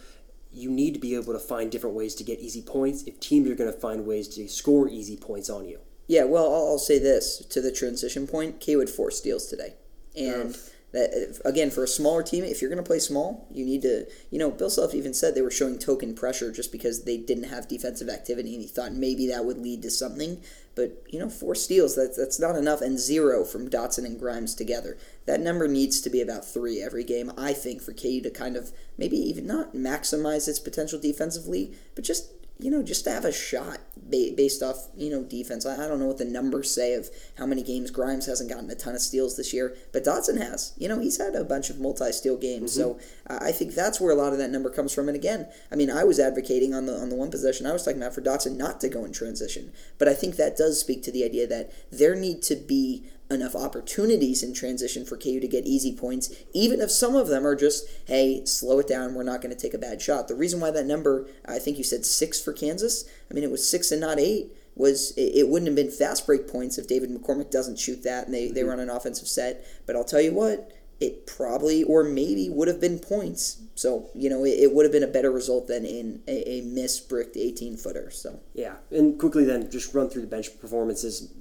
you 0.55 0.71
need 0.71 0.95
to 0.95 1.01
be 1.01 1.15
able 1.17 1.33
to 1.33 1.39
find 1.39 1.71
different 1.71 1.97
ways 1.97 2.15
to 2.15 2.25
get 2.25 2.39
easy 2.39 2.63
points. 2.63 3.03
If 3.03 3.19
teams 3.21 3.51
are 3.51 3.57
going 3.57 3.73
to 3.73 3.79
find 3.79 4.07
ways 4.07 4.29
to 4.37 4.49
score 4.49 4.89
easy 4.89 5.17
points 5.17 5.51
on 5.51 5.67
you. 5.67 5.81
Yeah, 6.07 6.25
well, 6.25 6.45
I'll, 6.45 6.69
I'll 6.69 6.79
say 6.79 6.99
this. 6.99 7.39
To 7.39 7.61
the 7.61 7.73
transition 7.73 8.27
point: 8.27 8.61
K 8.61 8.77
would 8.77 8.91
four 8.91 9.11
steals 9.11 9.47
today, 9.47 9.75
and 10.17 10.57
that 10.95 11.41
again 11.45 11.71
for 11.71 11.83
a 11.83 11.89
smaller 11.89 12.23
team, 12.23 12.45
if 12.45 12.63
you're 12.63 12.71
going 12.71 12.83
to 12.83 12.87
play 12.87 13.01
small, 13.01 13.49
you 13.51 13.65
need 13.65 13.83
to. 13.83 14.07
You 14.31 14.39
know, 14.39 14.51
Bill 14.51 14.71
Self 14.71 14.95
even 14.95 15.13
said 15.13 15.35
they 15.35 15.43
were 15.43 15.51
showing 15.51 15.77
token 15.79 16.15
pressure 16.15 16.53
just 16.53 16.71
because 16.71 17.03
they 17.03 17.17
didn't 17.17 17.51
have 17.51 17.67
defensive 17.67 18.09
activity, 18.09 18.55
and 18.55 18.63
he 18.63 18.69
thought 18.69 18.93
maybe 18.93 19.27
that 19.27 19.45
would 19.45 19.59
lead 19.59 19.83
to 19.83 19.91
something. 19.91 20.41
But 20.77 21.03
you 21.09 21.19
know, 21.19 21.29
four 21.29 21.57
steals 21.57 21.97
that's 21.97 22.17
that's 22.17 22.39
not 22.39 22.55
enough, 22.55 22.81
and 22.81 22.97
zero 22.97 23.45
from 23.45 23.69
Dotson 23.69 24.07
and 24.07 24.19
Grimes 24.19 24.55
together. 24.55 24.97
That 25.27 25.41
number 25.41 25.67
needs 25.67 26.01
to 26.01 26.11
be 26.11 26.21
about 26.21 26.45
three 26.45 26.81
every 26.81 27.03
game, 27.03 27.33
I 27.37 27.53
think, 27.55 27.83
for 27.83 27.93
KU 27.93 28.21
to 28.21 28.31
kind 28.31 28.57
of 28.57 28.71
maybe 28.97 29.17
even 29.17 29.49
not 29.49 29.75
maximize 29.75 30.47
its 30.47 30.61
potential 30.61 31.01
defensively, 31.01 31.73
but 31.97 32.05
just 32.05 32.31
you 32.65 32.71
know, 32.71 32.83
just 32.83 33.05
to 33.05 33.11
have 33.11 33.27
a 33.27 33.33
shot 33.33 33.79
based 34.09 34.63
off, 34.63 34.89
you 34.97 35.11
know, 35.11 35.23
defense. 35.23 35.67
I, 35.67 35.87
don't 35.87 36.01
know 36.01 36.07
what 36.07 36.17
the 36.17 36.25
numbers 36.25 36.71
say 36.71 36.95
of 36.95 37.11
how 37.37 37.45
many 37.45 37.63
games 37.63 37.91
Grimes 37.91 38.25
hasn't 38.25 38.49
gotten 38.49 38.71
a 38.71 38.75
ton 38.75 38.95
of 38.95 39.03
steals 39.03 39.37
this 39.37 39.53
year, 39.53 39.77
but 39.93 40.03
Dotson 40.03 40.39
has. 40.41 40.73
You 40.79 40.89
know, 40.89 40.99
he's 40.99 41.19
had 41.19 41.35
a 41.35 41.45
bunch 41.45 41.69
of 41.69 41.79
multi-steal 41.79 42.39
games, 42.39 42.73
so 42.73 42.99
uh, 43.29 43.39
I 43.43 43.53
think 43.53 43.75
that's 43.75 44.01
where 44.01 44.13
a 44.13 44.15
lot 44.15 44.33
of 44.33 44.39
that 44.39 44.51
number 44.51 44.71
comes 44.71 44.95
from. 44.95 45.09
And 45.09 45.17
again, 45.17 45.47
I 45.71 45.77
mean, 45.77 45.91
I 45.91 46.05
was 46.05 46.19
advocating 46.19 46.73
on 46.73 46.87
the 46.87 46.95
on 46.95 47.11
the 47.11 47.17
one 47.17 47.31
possession 47.31 47.67
I 47.67 47.75
was 47.75 47.85
talking 47.85 48.01
about 48.01 48.15
for 48.15 48.23
Dotson 48.23 48.57
not 48.57 48.81
to 48.81 48.89
go 48.89 49.05
in 49.05 49.13
transition, 49.13 49.71
but 49.99 50.09
I 50.09 50.15
think 50.15 50.37
that 50.37 50.57
does 50.57 50.81
speak 50.81 51.03
to 51.03 51.13
the 51.13 51.23
idea 51.23 51.47
that 51.47 51.71
there 51.93 52.15
need 52.15 52.41
to 52.45 52.57
be 52.57 53.05
enough 53.35 53.55
opportunities 53.55 54.43
in 54.43 54.55
transition 54.55 55.05
for 55.05 55.17
KU 55.17 55.41
to 55.41 55.49
get 55.49 55.67
easy 55.67 55.95
points, 55.95 56.35
even 56.53 56.81
if 56.81 56.91
some 56.91 57.17
of 57.17 57.29
them 57.29 57.47
are 57.47 57.57
just, 57.57 57.87
hey, 58.07 58.45
slow 58.45 58.79
it 58.79 58.89
down, 58.89 59.15
we're 59.15 59.23
not 59.23 59.43
going 59.43 59.55
to 59.55 59.61
take 59.61 59.75
a 59.75 59.79
bad 59.79 60.01
shot. 60.01 60.29
The 60.29 60.35
reason 60.35 60.61
why 60.61 60.71
that 60.71 60.87
number, 60.87 61.27
I 61.47 61.59
think 61.59 61.79
you 61.79 61.85
said 61.85 62.07
six 62.07 62.41
for 62.41 62.53
Kansas, 62.53 63.05
I 63.31 63.35
mean, 63.35 63.45
it 63.45 63.51
was 63.51 63.69
six 63.69 63.93
and 63.93 64.01
not 64.01 64.19
eight, 64.19 64.53
was 64.77 65.13
it, 65.13 65.37
it 65.37 65.49
wouldn't 65.49 65.69
have 65.69 65.77
been 65.77 65.91
fast 65.91 66.27
break 66.27 66.49
points 66.49 66.79
if 66.79 66.89
David 66.89 67.11
McCormick 67.11 67.51
doesn't 67.51 67.79
shoot 67.79 68.03
that 68.03 68.27
and 68.27 68.35
they, 68.35 68.49
they 68.49 68.61
mm-hmm. 68.61 68.71
run 68.71 68.81
an 68.81 68.91
offensive 68.91 69.29
set. 69.29 69.67
But 69.87 69.97
I'll 69.97 70.05
tell 70.05 70.21
you 70.21 70.33
what, 70.33 70.73
it 71.01 71.27
probably 71.27 71.83
or 71.83 72.03
maybe 72.05 72.49
would 72.49 72.69
have 72.69 72.81
been 72.81 72.99
points. 72.99 73.61
So, 73.75 74.09
you 74.15 74.31
know, 74.31 74.45
it, 74.45 74.51
it 74.61 74.73
would 74.73 74.85
have 74.85 74.93
been 74.93 75.03
a 75.03 75.09
better 75.09 75.31
result 75.31 75.67
than 75.67 75.85
in 75.85 76.23
a, 76.29 76.59
a 76.59 76.61
missed 76.63 77.09
bricked 77.09 77.37
18 77.37 77.77
footer. 77.77 78.11
So, 78.11 78.41
Yeah, 78.55 78.77
and 78.91 79.19
quickly 79.19 79.45
then 79.45 79.71
just 79.71 79.95
run 79.95 80.09
through 80.09 80.23
the 80.23 80.29
bench 80.29 80.49
performances. 80.61 81.33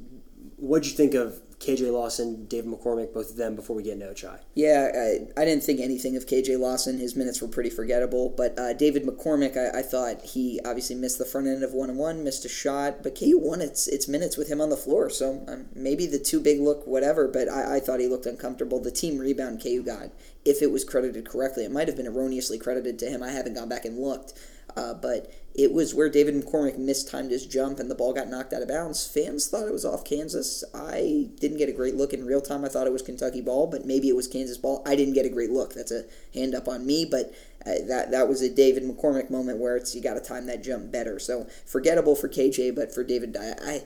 What'd 0.58 0.90
you 0.90 0.96
think 0.96 1.14
of 1.14 1.42
KJ 1.64 1.92
Lawson, 1.92 2.46
David 2.46 2.72
McCormick, 2.72 3.14
both 3.14 3.32
of 3.32 3.38
them 3.38 3.56
before 3.56 3.76
we 3.76 3.84
get 3.84 3.94
into 3.94 4.06
Ochai? 4.06 4.40
Yeah, 4.54 4.90
I, 4.94 5.42
I 5.42 5.46
didn't 5.46 5.64
think 5.64 5.80
anything 5.80 6.18
of 6.18 6.26
KJ 6.26 6.60
Lawson. 6.60 6.98
His 6.98 7.16
minutes 7.16 7.42
were 7.42 7.48
pretty 7.48 7.70
forgettable. 7.70 8.30
But 8.30 8.58
uh, 8.60 8.74
David 8.74 9.04
McCormick, 9.04 9.58
I, 9.58 9.80
I 9.80 9.82
thought 9.82 10.22
he 10.22 10.60
obviously 10.66 10.96
missed 10.96 11.18
the 11.18 11.26
front 11.26 11.48
end 11.48 11.64
of 11.64 11.74
one 11.74 11.90
and 11.90 11.98
one, 11.98 12.24
missed 12.24 12.46
a 12.46 12.50
shot. 12.50 13.02
But 13.02 13.18
KU 13.18 13.38
won 13.38 13.62
its 13.62 13.88
its 13.88 14.08
minutes 14.08 14.38
with 14.38 14.50
him 14.50 14.60
on 14.60 14.70
the 14.70 14.78
floor. 14.78 15.10
So 15.10 15.44
um, 15.48 15.66
maybe 15.74 16.06
the 16.06 16.20
two 16.20 16.40
big 16.40 16.60
look, 16.60 16.86
whatever. 16.86 17.28
But 17.28 17.50
I, 17.50 17.78
I 17.78 17.80
thought 17.80 18.00
he 18.00 18.08
looked 18.08 18.26
uncomfortable. 18.26 18.80
The 18.80 18.92
team 18.92 19.18
rebound 19.18 19.62
KU 19.64 19.84
got, 19.84 20.10
if 20.46 20.62
it 20.62 20.72
was 20.72 20.84
credited 20.84 21.28
correctly, 21.28 21.64
it 21.64 21.72
might 21.72 21.88
have 21.88 21.98
been 21.98 22.08
erroneously 22.08 22.60
credited 22.60 23.00
to 23.00 23.10
him. 23.10 23.24
I 23.24 23.32
haven't 23.32 23.56
gone 23.56 23.70
back 23.70 23.86
and 23.86 24.00
looked. 24.00 24.34
Uh, 24.76 24.94
but 24.94 25.32
it 25.54 25.72
was 25.72 25.94
where 25.94 26.10
David 26.10 26.34
McCormick 26.34 26.80
mistimed 26.80 27.30
his 27.30 27.46
jump 27.46 27.80
and 27.80 27.90
the 27.90 27.96
ball 27.96 28.12
got 28.14 28.28
knocked 28.28 28.54
out 28.54 28.64
of 28.64 28.68
bounds. 28.68 29.06
Fans 29.06 29.48
thought 29.48 29.68
it 29.68 29.74
was 29.74 29.86
off 29.86 30.04
Kansas. 30.04 30.64
I 30.74 31.30
didn't 31.40 31.58
get 31.58 31.70
a 31.70 31.74
great 31.74 31.96
look 31.96 32.12
in 32.12 32.26
real 32.26 32.42
time. 32.42 32.66
I 32.66 32.70
thought 32.70 32.88
it 32.88 32.94
was 32.94 33.04
Kentucky 33.04 33.42
ball, 33.42 33.68
but 33.68 33.86
maybe 33.86 34.10
it 34.10 34.16
was 34.16 34.28
Kansas 34.28 34.58
ball. 34.58 34.82
I 34.86 34.96
didn't 34.96 35.14
get 35.14 35.28
a 35.28 35.30
great 35.30 35.52
look. 35.52 35.74
That's 35.76 35.92
a 35.92 36.06
hand 36.34 36.56
up 36.56 36.68
on 36.68 36.88
me, 36.88 37.06
but 37.06 37.34
uh, 37.66 37.86
that 37.88 38.10
that 38.12 38.28
was 38.28 38.42
a 38.42 38.50
David 38.50 38.84
McCormick 38.84 39.30
moment 39.30 39.60
where 39.60 39.78
it's 39.78 39.94
you 39.94 40.02
got 40.02 40.16
to 40.16 40.20
time 40.20 40.48
that 40.48 40.64
jump 40.64 40.92
better. 40.92 41.20
So 41.20 41.48
forgettable 41.66 42.16
for 42.16 42.28
KJ, 42.28 42.76
but 42.76 42.94
for 42.94 43.04
David, 43.04 43.38
I, 43.40 43.54
I 43.62 43.82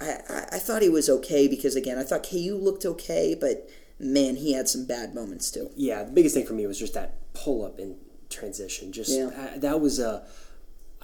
I 0.00 0.58
thought 0.58 0.82
he 0.82 0.88
was 0.88 1.08
okay 1.08 1.48
because 1.48 1.74
again 1.74 1.98
I 1.98 2.02
thought 2.02 2.28
KU 2.28 2.58
looked 2.60 2.84
okay, 2.84 3.34
but 3.38 3.68
man, 3.98 4.36
he 4.36 4.52
had 4.52 4.68
some 4.68 4.84
bad 4.84 5.14
moments 5.14 5.50
too. 5.50 5.70
Yeah, 5.76 6.04
the 6.04 6.12
biggest 6.12 6.34
thing 6.34 6.46
for 6.46 6.54
me 6.54 6.66
was 6.66 6.78
just 6.78 6.94
that 6.94 7.14
pull 7.34 7.64
up 7.64 7.78
in 7.78 7.96
transition. 8.32 8.92
Just 8.92 9.10
Yeah. 9.16 9.26
uh, 9.28 9.58
that 9.58 9.80
was 9.80 9.98
a. 9.98 10.24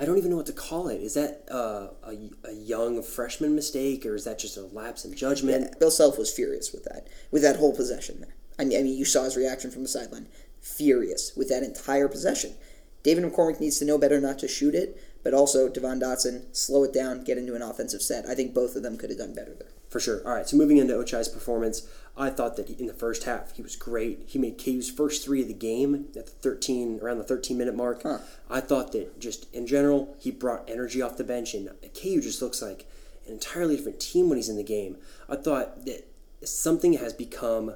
I 0.01 0.05
don't 0.05 0.17
even 0.17 0.31
know 0.31 0.37
what 0.37 0.47
to 0.47 0.53
call 0.53 0.89
it. 0.89 1.01
Is 1.01 1.15
that 1.15 1.43
uh, 1.51 1.89
a, 2.05 2.17
a 2.45 2.53
young 2.53 3.03
freshman 3.03 3.55
mistake, 3.57 4.07
or 4.07 4.15
is 4.15 4.25
that 4.25 4.39
just 4.39 4.57
a 4.57 4.63
lapse 4.63 5.05
in 5.05 5.15
judgment? 5.15 5.79
Bill 5.81 5.91
Self 5.91 6.17
was 6.19 6.33
furious 6.33 6.73
with 6.73 6.85
that, 6.85 7.09
with 7.33 7.43
that 7.43 7.57
whole 7.57 7.75
possession 7.75 8.21
there. 8.21 8.35
I 8.61 8.65
mean, 8.65 8.79
I 8.79 8.83
mean, 8.83 8.97
you 8.97 9.05
saw 9.05 9.25
his 9.25 9.37
reaction 9.37 9.71
from 9.73 9.83
the 9.83 9.89
sideline. 9.89 10.29
Furious 10.61 11.33
with 11.37 11.49
that 11.49 11.63
entire 11.65 12.09
possession. 12.09 12.55
David 13.03 13.25
McCormick 13.25 13.61
needs 13.61 13.79
to 13.79 13.85
know 13.85 13.99
better 13.99 14.21
not 14.21 14.39
to 14.41 14.49
shoot 14.49 14.75
it, 14.75 15.01
but 15.25 15.35
also 15.35 15.69
Devon 15.69 16.01
Dotson, 16.01 16.45
slow 16.57 16.85
it 16.85 16.93
down, 16.93 17.25
get 17.25 17.39
into 17.39 17.55
an 17.55 17.63
offensive 17.63 18.03
set. 18.03 18.27
I 18.27 18.35
think 18.35 18.55
both 18.55 18.77
of 18.77 18.83
them 18.83 18.97
could 18.97 19.11
have 19.11 19.19
done 19.19 19.35
better 19.35 19.55
there. 19.55 19.69
For 19.89 20.01
sure. 20.01 20.21
All 20.27 20.35
right, 20.35 20.49
so 20.49 20.57
moving 20.57 20.77
into 20.77 20.95
Ochai's 20.95 21.29
performance, 21.29 21.89
I 22.19 22.31
thought 22.31 22.57
that 22.57 22.69
in 22.69 22.87
the 22.87 22.93
first 22.95 23.25
half 23.25 23.55
he 23.55 23.63
was 23.63 23.77
great. 23.77 24.25
He 24.27 24.39
made 24.39 24.63
KU's 24.63 24.91
first 24.91 25.25
three 25.25 25.41
of 25.41 25.49
the 25.49 25.55
game 25.55 25.95
at 25.95 26.13
the 26.13 26.23
13, 26.23 26.99
around 27.01 27.19
the 27.19 27.25
13 27.25 27.57
minute 27.57 27.77
mark. 27.77 28.03
Huh. 28.03 28.19
I 28.51 28.61
thought 28.61 28.93
that 28.93 29.21
just 29.21 29.53
in 29.55 29.67
general, 29.67 30.17
he 30.19 30.33
brought 30.33 30.69
energy 30.69 31.01
off 31.01 31.17
the 31.17 31.25
bench, 31.25 31.55
and 31.55 31.71
KU 31.95 32.21
just 32.21 32.43
looks 32.43 32.61
like 32.61 32.87
an 33.27 33.35
entirely 33.35 33.77
different 33.77 34.01
team 34.01 34.29
when 34.29 34.37
he's 34.37 34.49
in 34.49 34.57
the 34.57 34.65
game. 34.65 34.97
I 35.29 35.37
thought 35.37 35.85
that 35.87 36.09
something 36.43 36.95
has 36.95 37.13
become 37.13 37.75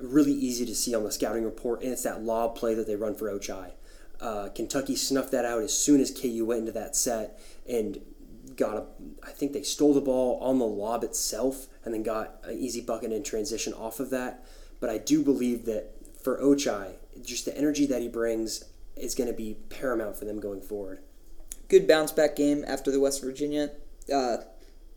really 0.00 0.32
easy 0.32 0.66
to 0.66 0.74
see 0.74 0.94
on 0.94 1.04
the 1.04 1.12
scouting 1.12 1.44
report, 1.44 1.82
and 1.82 1.92
it's 1.92 2.02
that 2.02 2.22
lob 2.22 2.56
play 2.56 2.74
that 2.74 2.86
they 2.86 2.96
run 2.96 3.14
for 3.14 3.30
Ochai. 3.30 3.72
Uh, 4.20 4.48
Kentucky 4.54 4.94
snuffed 4.94 5.32
that 5.32 5.44
out 5.44 5.62
as 5.62 5.76
soon 5.76 6.00
as 6.00 6.10
KU 6.10 6.44
went 6.44 6.60
into 6.60 6.72
that 6.72 6.94
set 6.94 7.40
and 7.68 8.00
got 8.56 8.76
a. 8.76 8.84
I 9.22 9.30
think 9.30 9.52
they 9.52 9.62
stole 9.62 9.94
the 9.94 10.00
ball 10.00 10.38
on 10.40 10.58
the 10.58 10.66
lob 10.66 11.04
itself 11.04 11.66
and 11.84 11.94
then 11.94 12.02
got 12.02 12.38
an 12.44 12.58
easy 12.58 12.80
bucket 12.80 13.12
in 13.12 13.22
transition 13.22 13.72
off 13.74 14.00
of 14.00 14.10
that. 14.10 14.44
But 14.80 14.90
I 14.90 14.98
do 14.98 15.22
believe 15.22 15.64
that 15.66 15.94
for 16.22 16.38
Ochai, 16.38 16.94
just 17.22 17.44
the 17.44 17.56
energy 17.56 17.86
that 17.86 18.02
he 18.02 18.08
brings 18.08 18.64
is 18.96 19.14
going 19.14 19.28
to 19.28 19.36
be 19.36 19.56
paramount 19.68 20.16
for 20.16 20.24
them 20.24 20.40
going 20.40 20.60
forward. 20.60 21.00
Good 21.68 21.88
bounce 21.88 22.12
back 22.12 22.36
game 22.36 22.64
after 22.66 22.90
the 22.90 23.00
West 23.00 23.22
Virginia. 23.22 23.70
Uh, 24.12 24.38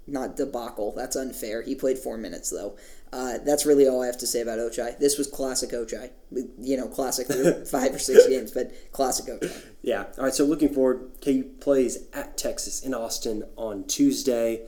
not 0.08 0.36
debacle. 0.36 0.94
That's 0.96 1.16
unfair. 1.16 1.62
He 1.62 1.76
played 1.76 1.98
four 1.98 2.18
minutes 2.18 2.50
though. 2.50 2.78
Uh, 3.12 3.38
that's 3.46 3.66
really 3.66 3.88
all 3.88 4.04
I 4.04 4.08
have 4.08 4.18
to 4.20 4.28
say 4.28 4.42
about 4.42 4.60
Ochai. 4.60 4.98
This 5.00 5.18
was 5.18 5.28
classic 5.28 5.72
Ochai. 5.72 6.12
You 6.60 6.78
know, 6.78 6.88
classic 6.88 7.28
five 7.68 7.96
or 7.96 8.00
six 8.00 8.28
games, 8.28 8.52
but 8.52 8.74
classic 8.92 9.26
Ochai. 9.26 9.66
Yeah. 9.82 10.06
All 10.18 10.26
right. 10.26 10.34
So 10.34 10.46
looking 10.46 10.74
forward, 10.74 11.12
KU 11.24 11.44
plays 11.60 12.08
at 12.14 12.38
Texas 12.38 12.82
in 12.82 12.94
Austin 12.94 13.44
on 13.56 13.86
Tuesday. 13.86 14.66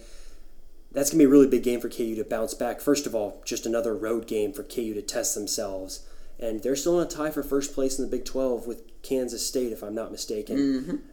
That's 0.91 1.09
gonna 1.09 1.19
be 1.19 1.25
a 1.25 1.29
really 1.29 1.47
big 1.47 1.63
game 1.63 1.81
for 1.81 1.89
KU 1.89 2.15
to 2.15 2.23
bounce 2.23 2.53
back. 2.53 2.79
First 2.79 3.05
of 3.05 3.13
all, 3.13 3.41
just 3.45 3.65
another 3.65 3.95
road 3.95 4.27
game 4.27 4.53
for 4.53 4.63
KU 4.63 4.93
to 4.93 5.01
test 5.01 5.35
themselves, 5.35 6.07
and 6.39 6.63
they're 6.63 6.75
still 6.75 6.99
in 6.99 7.05
a 7.05 7.09
tie 7.09 7.29
for 7.29 7.43
first 7.43 7.75
place 7.75 7.99
in 7.99 8.05
the 8.05 8.09
Big 8.09 8.25
Twelve 8.25 8.65
with 8.65 8.81
Kansas 9.03 9.45
State, 9.45 9.73
if 9.73 9.83
I'm 9.83 9.93
not 9.93 10.11
mistaken. 10.11 10.55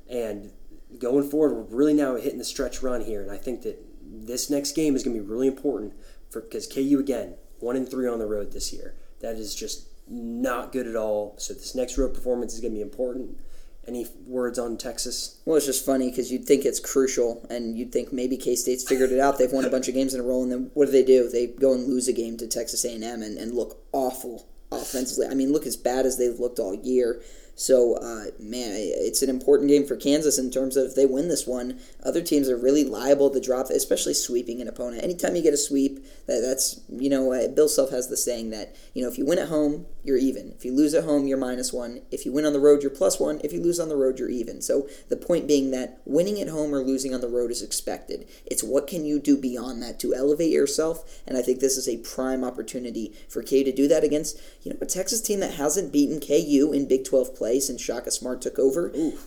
And 0.08 0.52
going 0.98 1.28
forward, 1.28 1.54
we're 1.54 1.76
really 1.76 1.94
now 1.94 2.14
hitting 2.14 2.38
the 2.38 2.44
stretch 2.44 2.82
run 2.82 3.00
here, 3.02 3.20
and 3.22 3.30
I 3.30 3.36
think 3.36 3.62
that 3.62 3.84
this 4.22 4.50
next 4.50 4.72
game 4.72 4.94
is 4.96 5.02
gonna 5.02 5.14
be 5.14 5.20
really 5.20 5.46
important 5.48 5.94
for 6.30 6.40
because 6.40 6.66
KU 6.66 6.98
again 6.98 7.34
one 7.60 7.76
and 7.76 7.88
three 7.88 8.08
on 8.08 8.18
the 8.18 8.26
road 8.26 8.52
this 8.52 8.72
year. 8.72 8.94
That 9.20 9.36
is 9.36 9.54
just 9.54 9.86
not 10.08 10.72
good 10.72 10.86
at 10.86 10.96
all. 10.96 11.34
So 11.38 11.54
this 11.54 11.74
next 11.74 11.96
road 11.96 12.14
performance 12.14 12.54
is 12.54 12.60
gonna 12.60 12.74
be 12.74 12.80
important 12.82 13.38
Any 13.86 14.06
words 14.26 14.58
on 14.58 14.78
Texas? 14.78 15.40
Well, 15.44 15.56
it's 15.56 15.66
just 15.66 15.84
funny 15.84 16.08
because 16.08 16.32
you'd 16.32 16.46
think 16.46 16.64
it's 16.64 16.80
crucial, 16.80 17.46
and 17.50 17.76
you'd 17.76 17.92
think 17.92 18.12
maybe 18.12 18.36
K 18.38 18.56
State's 18.56 18.82
figured 18.82 19.12
it 19.12 19.20
out. 19.20 19.38
They've 19.38 19.52
won 19.52 19.66
a 19.66 19.70
bunch 19.70 19.88
of 19.88 19.94
games 19.94 20.14
in 20.14 20.20
a 20.20 20.22
row, 20.22 20.42
and 20.42 20.50
then 20.50 20.70
what 20.72 20.86
do 20.86 20.92
they 20.92 21.02
do? 21.04 21.28
They 21.28 21.48
go 21.48 21.74
and 21.74 21.86
lose 21.86 22.08
a 22.08 22.12
game 22.14 22.38
to 22.38 22.46
Texas 22.46 22.84
A&M 22.84 23.22
and, 23.22 23.36
and 23.36 23.54
look 23.54 23.82
awful 23.92 24.46
offensively. 24.72 25.26
I 25.26 25.34
mean, 25.34 25.52
look 25.52 25.66
as 25.66 25.76
bad 25.76 26.06
as 26.06 26.16
they've 26.16 26.38
looked 26.38 26.58
all 26.58 26.74
year. 26.74 27.20
So, 27.54 27.94
uh, 27.94 28.30
man, 28.38 28.72
it's 28.74 29.22
an 29.22 29.30
important 29.30 29.70
game 29.70 29.86
for 29.86 29.96
Kansas 29.96 30.38
in 30.38 30.50
terms 30.50 30.76
of 30.76 30.86
if 30.86 30.94
they 30.94 31.06
win 31.06 31.28
this 31.28 31.46
one, 31.46 31.78
other 32.02 32.20
teams 32.20 32.48
are 32.48 32.56
really 32.56 32.84
liable 32.84 33.30
to 33.30 33.40
drop, 33.40 33.70
especially 33.70 34.14
sweeping 34.14 34.60
an 34.60 34.68
opponent. 34.68 35.04
Anytime 35.04 35.36
you 35.36 35.42
get 35.42 35.54
a 35.54 35.58
sweep, 35.58 36.04
that, 36.26 36.40
that's, 36.40 36.80
you 36.88 37.08
know, 37.08 37.32
uh, 37.32 37.48
Bill 37.48 37.68
Self 37.68 37.90
has 37.90 38.08
the 38.08 38.16
saying 38.16 38.50
that, 38.50 38.74
you 38.92 39.02
know, 39.02 39.08
if 39.08 39.18
you 39.18 39.24
win 39.24 39.38
at 39.38 39.48
home, 39.48 39.86
you're 40.02 40.18
even. 40.18 40.52
If 40.56 40.64
you 40.64 40.74
lose 40.74 40.94
at 40.94 41.04
home, 41.04 41.26
you're 41.26 41.38
minus 41.38 41.72
one. 41.72 42.02
If 42.10 42.26
you 42.26 42.32
win 42.32 42.44
on 42.44 42.52
the 42.52 42.60
road, 42.60 42.82
you're 42.82 42.90
plus 42.90 43.20
one. 43.20 43.40
If 43.44 43.52
you 43.52 43.62
lose 43.62 43.78
on 43.78 43.88
the 43.88 43.96
road, 43.96 44.18
you're 44.18 44.28
even. 44.28 44.60
So 44.60 44.88
the 45.08 45.16
point 45.16 45.46
being 45.46 45.70
that 45.70 46.00
winning 46.04 46.40
at 46.40 46.48
home 46.48 46.74
or 46.74 46.80
losing 46.80 47.14
on 47.14 47.20
the 47.20 47.28
road 47.28 47.50
is 47.50 47.62
expected. 47.62 48.28
It's 48.44 48.62
what 48.62 48.86
can 48.86 49.04
you 49.04 49.18
do 49.20 49.36
beyond 49.36 49.82
that 49.82 50.00
to 50.00 50.14
elevate 50.14 50.52
yourself, 50.52 51.22
and 51.26 51.38
I 51.38 51.42
think 51.42 51.60
this 51.60 51.76
is 51.76 51.88
a 51.88 51.98
prime 51.98 52.44
opportunity 52.44 53.14
for 53.28 53.42
K 53.42 53.62
to 53.64 53.72
do 53.72 53.88
that 53.88 54.04
against, 54.04 54.40
you 54.62 54.72
know, 54.72 54.78
a 54.80 54.86
Texas 54.86 55.20
team 55.20 55.40
that 55.40 55.54
hasn't 55.54 55.92
beaten 55.92 56.20
KU 56.20 56.72
in 56.72 56.86
Big 56.86 57.04
12 57.04 57.34
play 57.34 57.43
since 57.60 57.80
Shaka 57.80 58.10
Smart 58.10 58.42
took 58.42 58.58
over. 58.58 58.92
Ooh. 58.96 59.18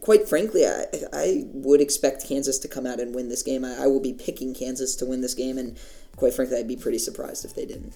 Quite 0.00 0.28
frankly, 0.28 0.66
I, 0.66 0.86
I 1.12 1.44
would 1.52 1.80
expect 1.80 2.26
Kansas 2.26 2.58
to 2.60 2.68
come 2.68 2.86
out 2.86 3.00
and 3.00 3.14
win 3.14 3.28
this 3.28 3.42
game. 3.42 3.64
I, 3.64 3.84
I 3.84 3.86
will 3.86 4.00
be 4.00 4.12
picking 4.12 4.54
Kansas 4.54 4.96
to 4.96 5.06
win 5.06 5.20
this 5.20 5.34
game, 5.34 5.58
and 5.58 5.78
quite 6.16 6.34
frankly, 6.34 6.56
I'd 6.58 6.68
be 6.68 6.76
pretty 6.76 6.98
surprised 6.98 7.44
if 7.44 7.54
they 7.54 7.66
didn't. 7.66 7.92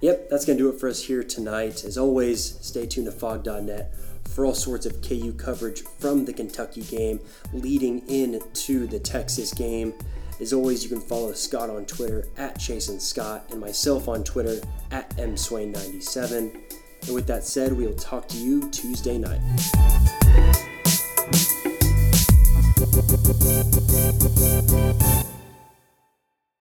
Yep, 0.00 0.30
that's 0.30 0.44
going 0.46 0.56
to 0.56 0.64
do 0.64 0.70
it 0.70 0.80
for 0.80 0.88
us 0.88 1.02
here 1.02 1.22
tonight. 1.22 1.84
As 1.84 1.98
always, 1.98 2.58
stay 2.60 2.86
tuned 2.86 3.06
to 3.06 3.12
phog.net 3.12 3.92
for 4.28 4.46
all 4.46 4.54
sorts 4.54 4.86
of 4.86 5.02
KU 5.02 5.32
coverage 5.32 5.82
from 5.98 6.24
the 6.24 6.32
Kentucky 6.32 6.82
game 6.82 7.20
leading 7.52 8.06
into 8.08 8.86
the 8.86 8.98
Texas 8.98 9.52
game. 9.52 9.92
As 10.40 10.54
always, 10.54 10.82
you 10.82 10.88
can 10.88 11.00
follow 11.00 11.32
Scott 11.34 11.68
on 11.68 11.84
Twitter 11.84 12.26
at 12.38 12.56
Chasen 12.56 12.98
Scott 12.98 13.44
and 13.50 13.60
myself 13.60 14.08
on 14.08 14.24
Twitter 14.24 14.60
at 14.90 15.10
mswain97. 15.18 16.79
And 17.06 17.14
with 17.14 17.26
that 17.26 17.44
said, 17.44 17.72
we'll 17.72 17.94
talk 17.94 18.28
to 18.28 18.36
you 18.36 18.68
Tuesday 18.70 19.18
night. 19.18 19.40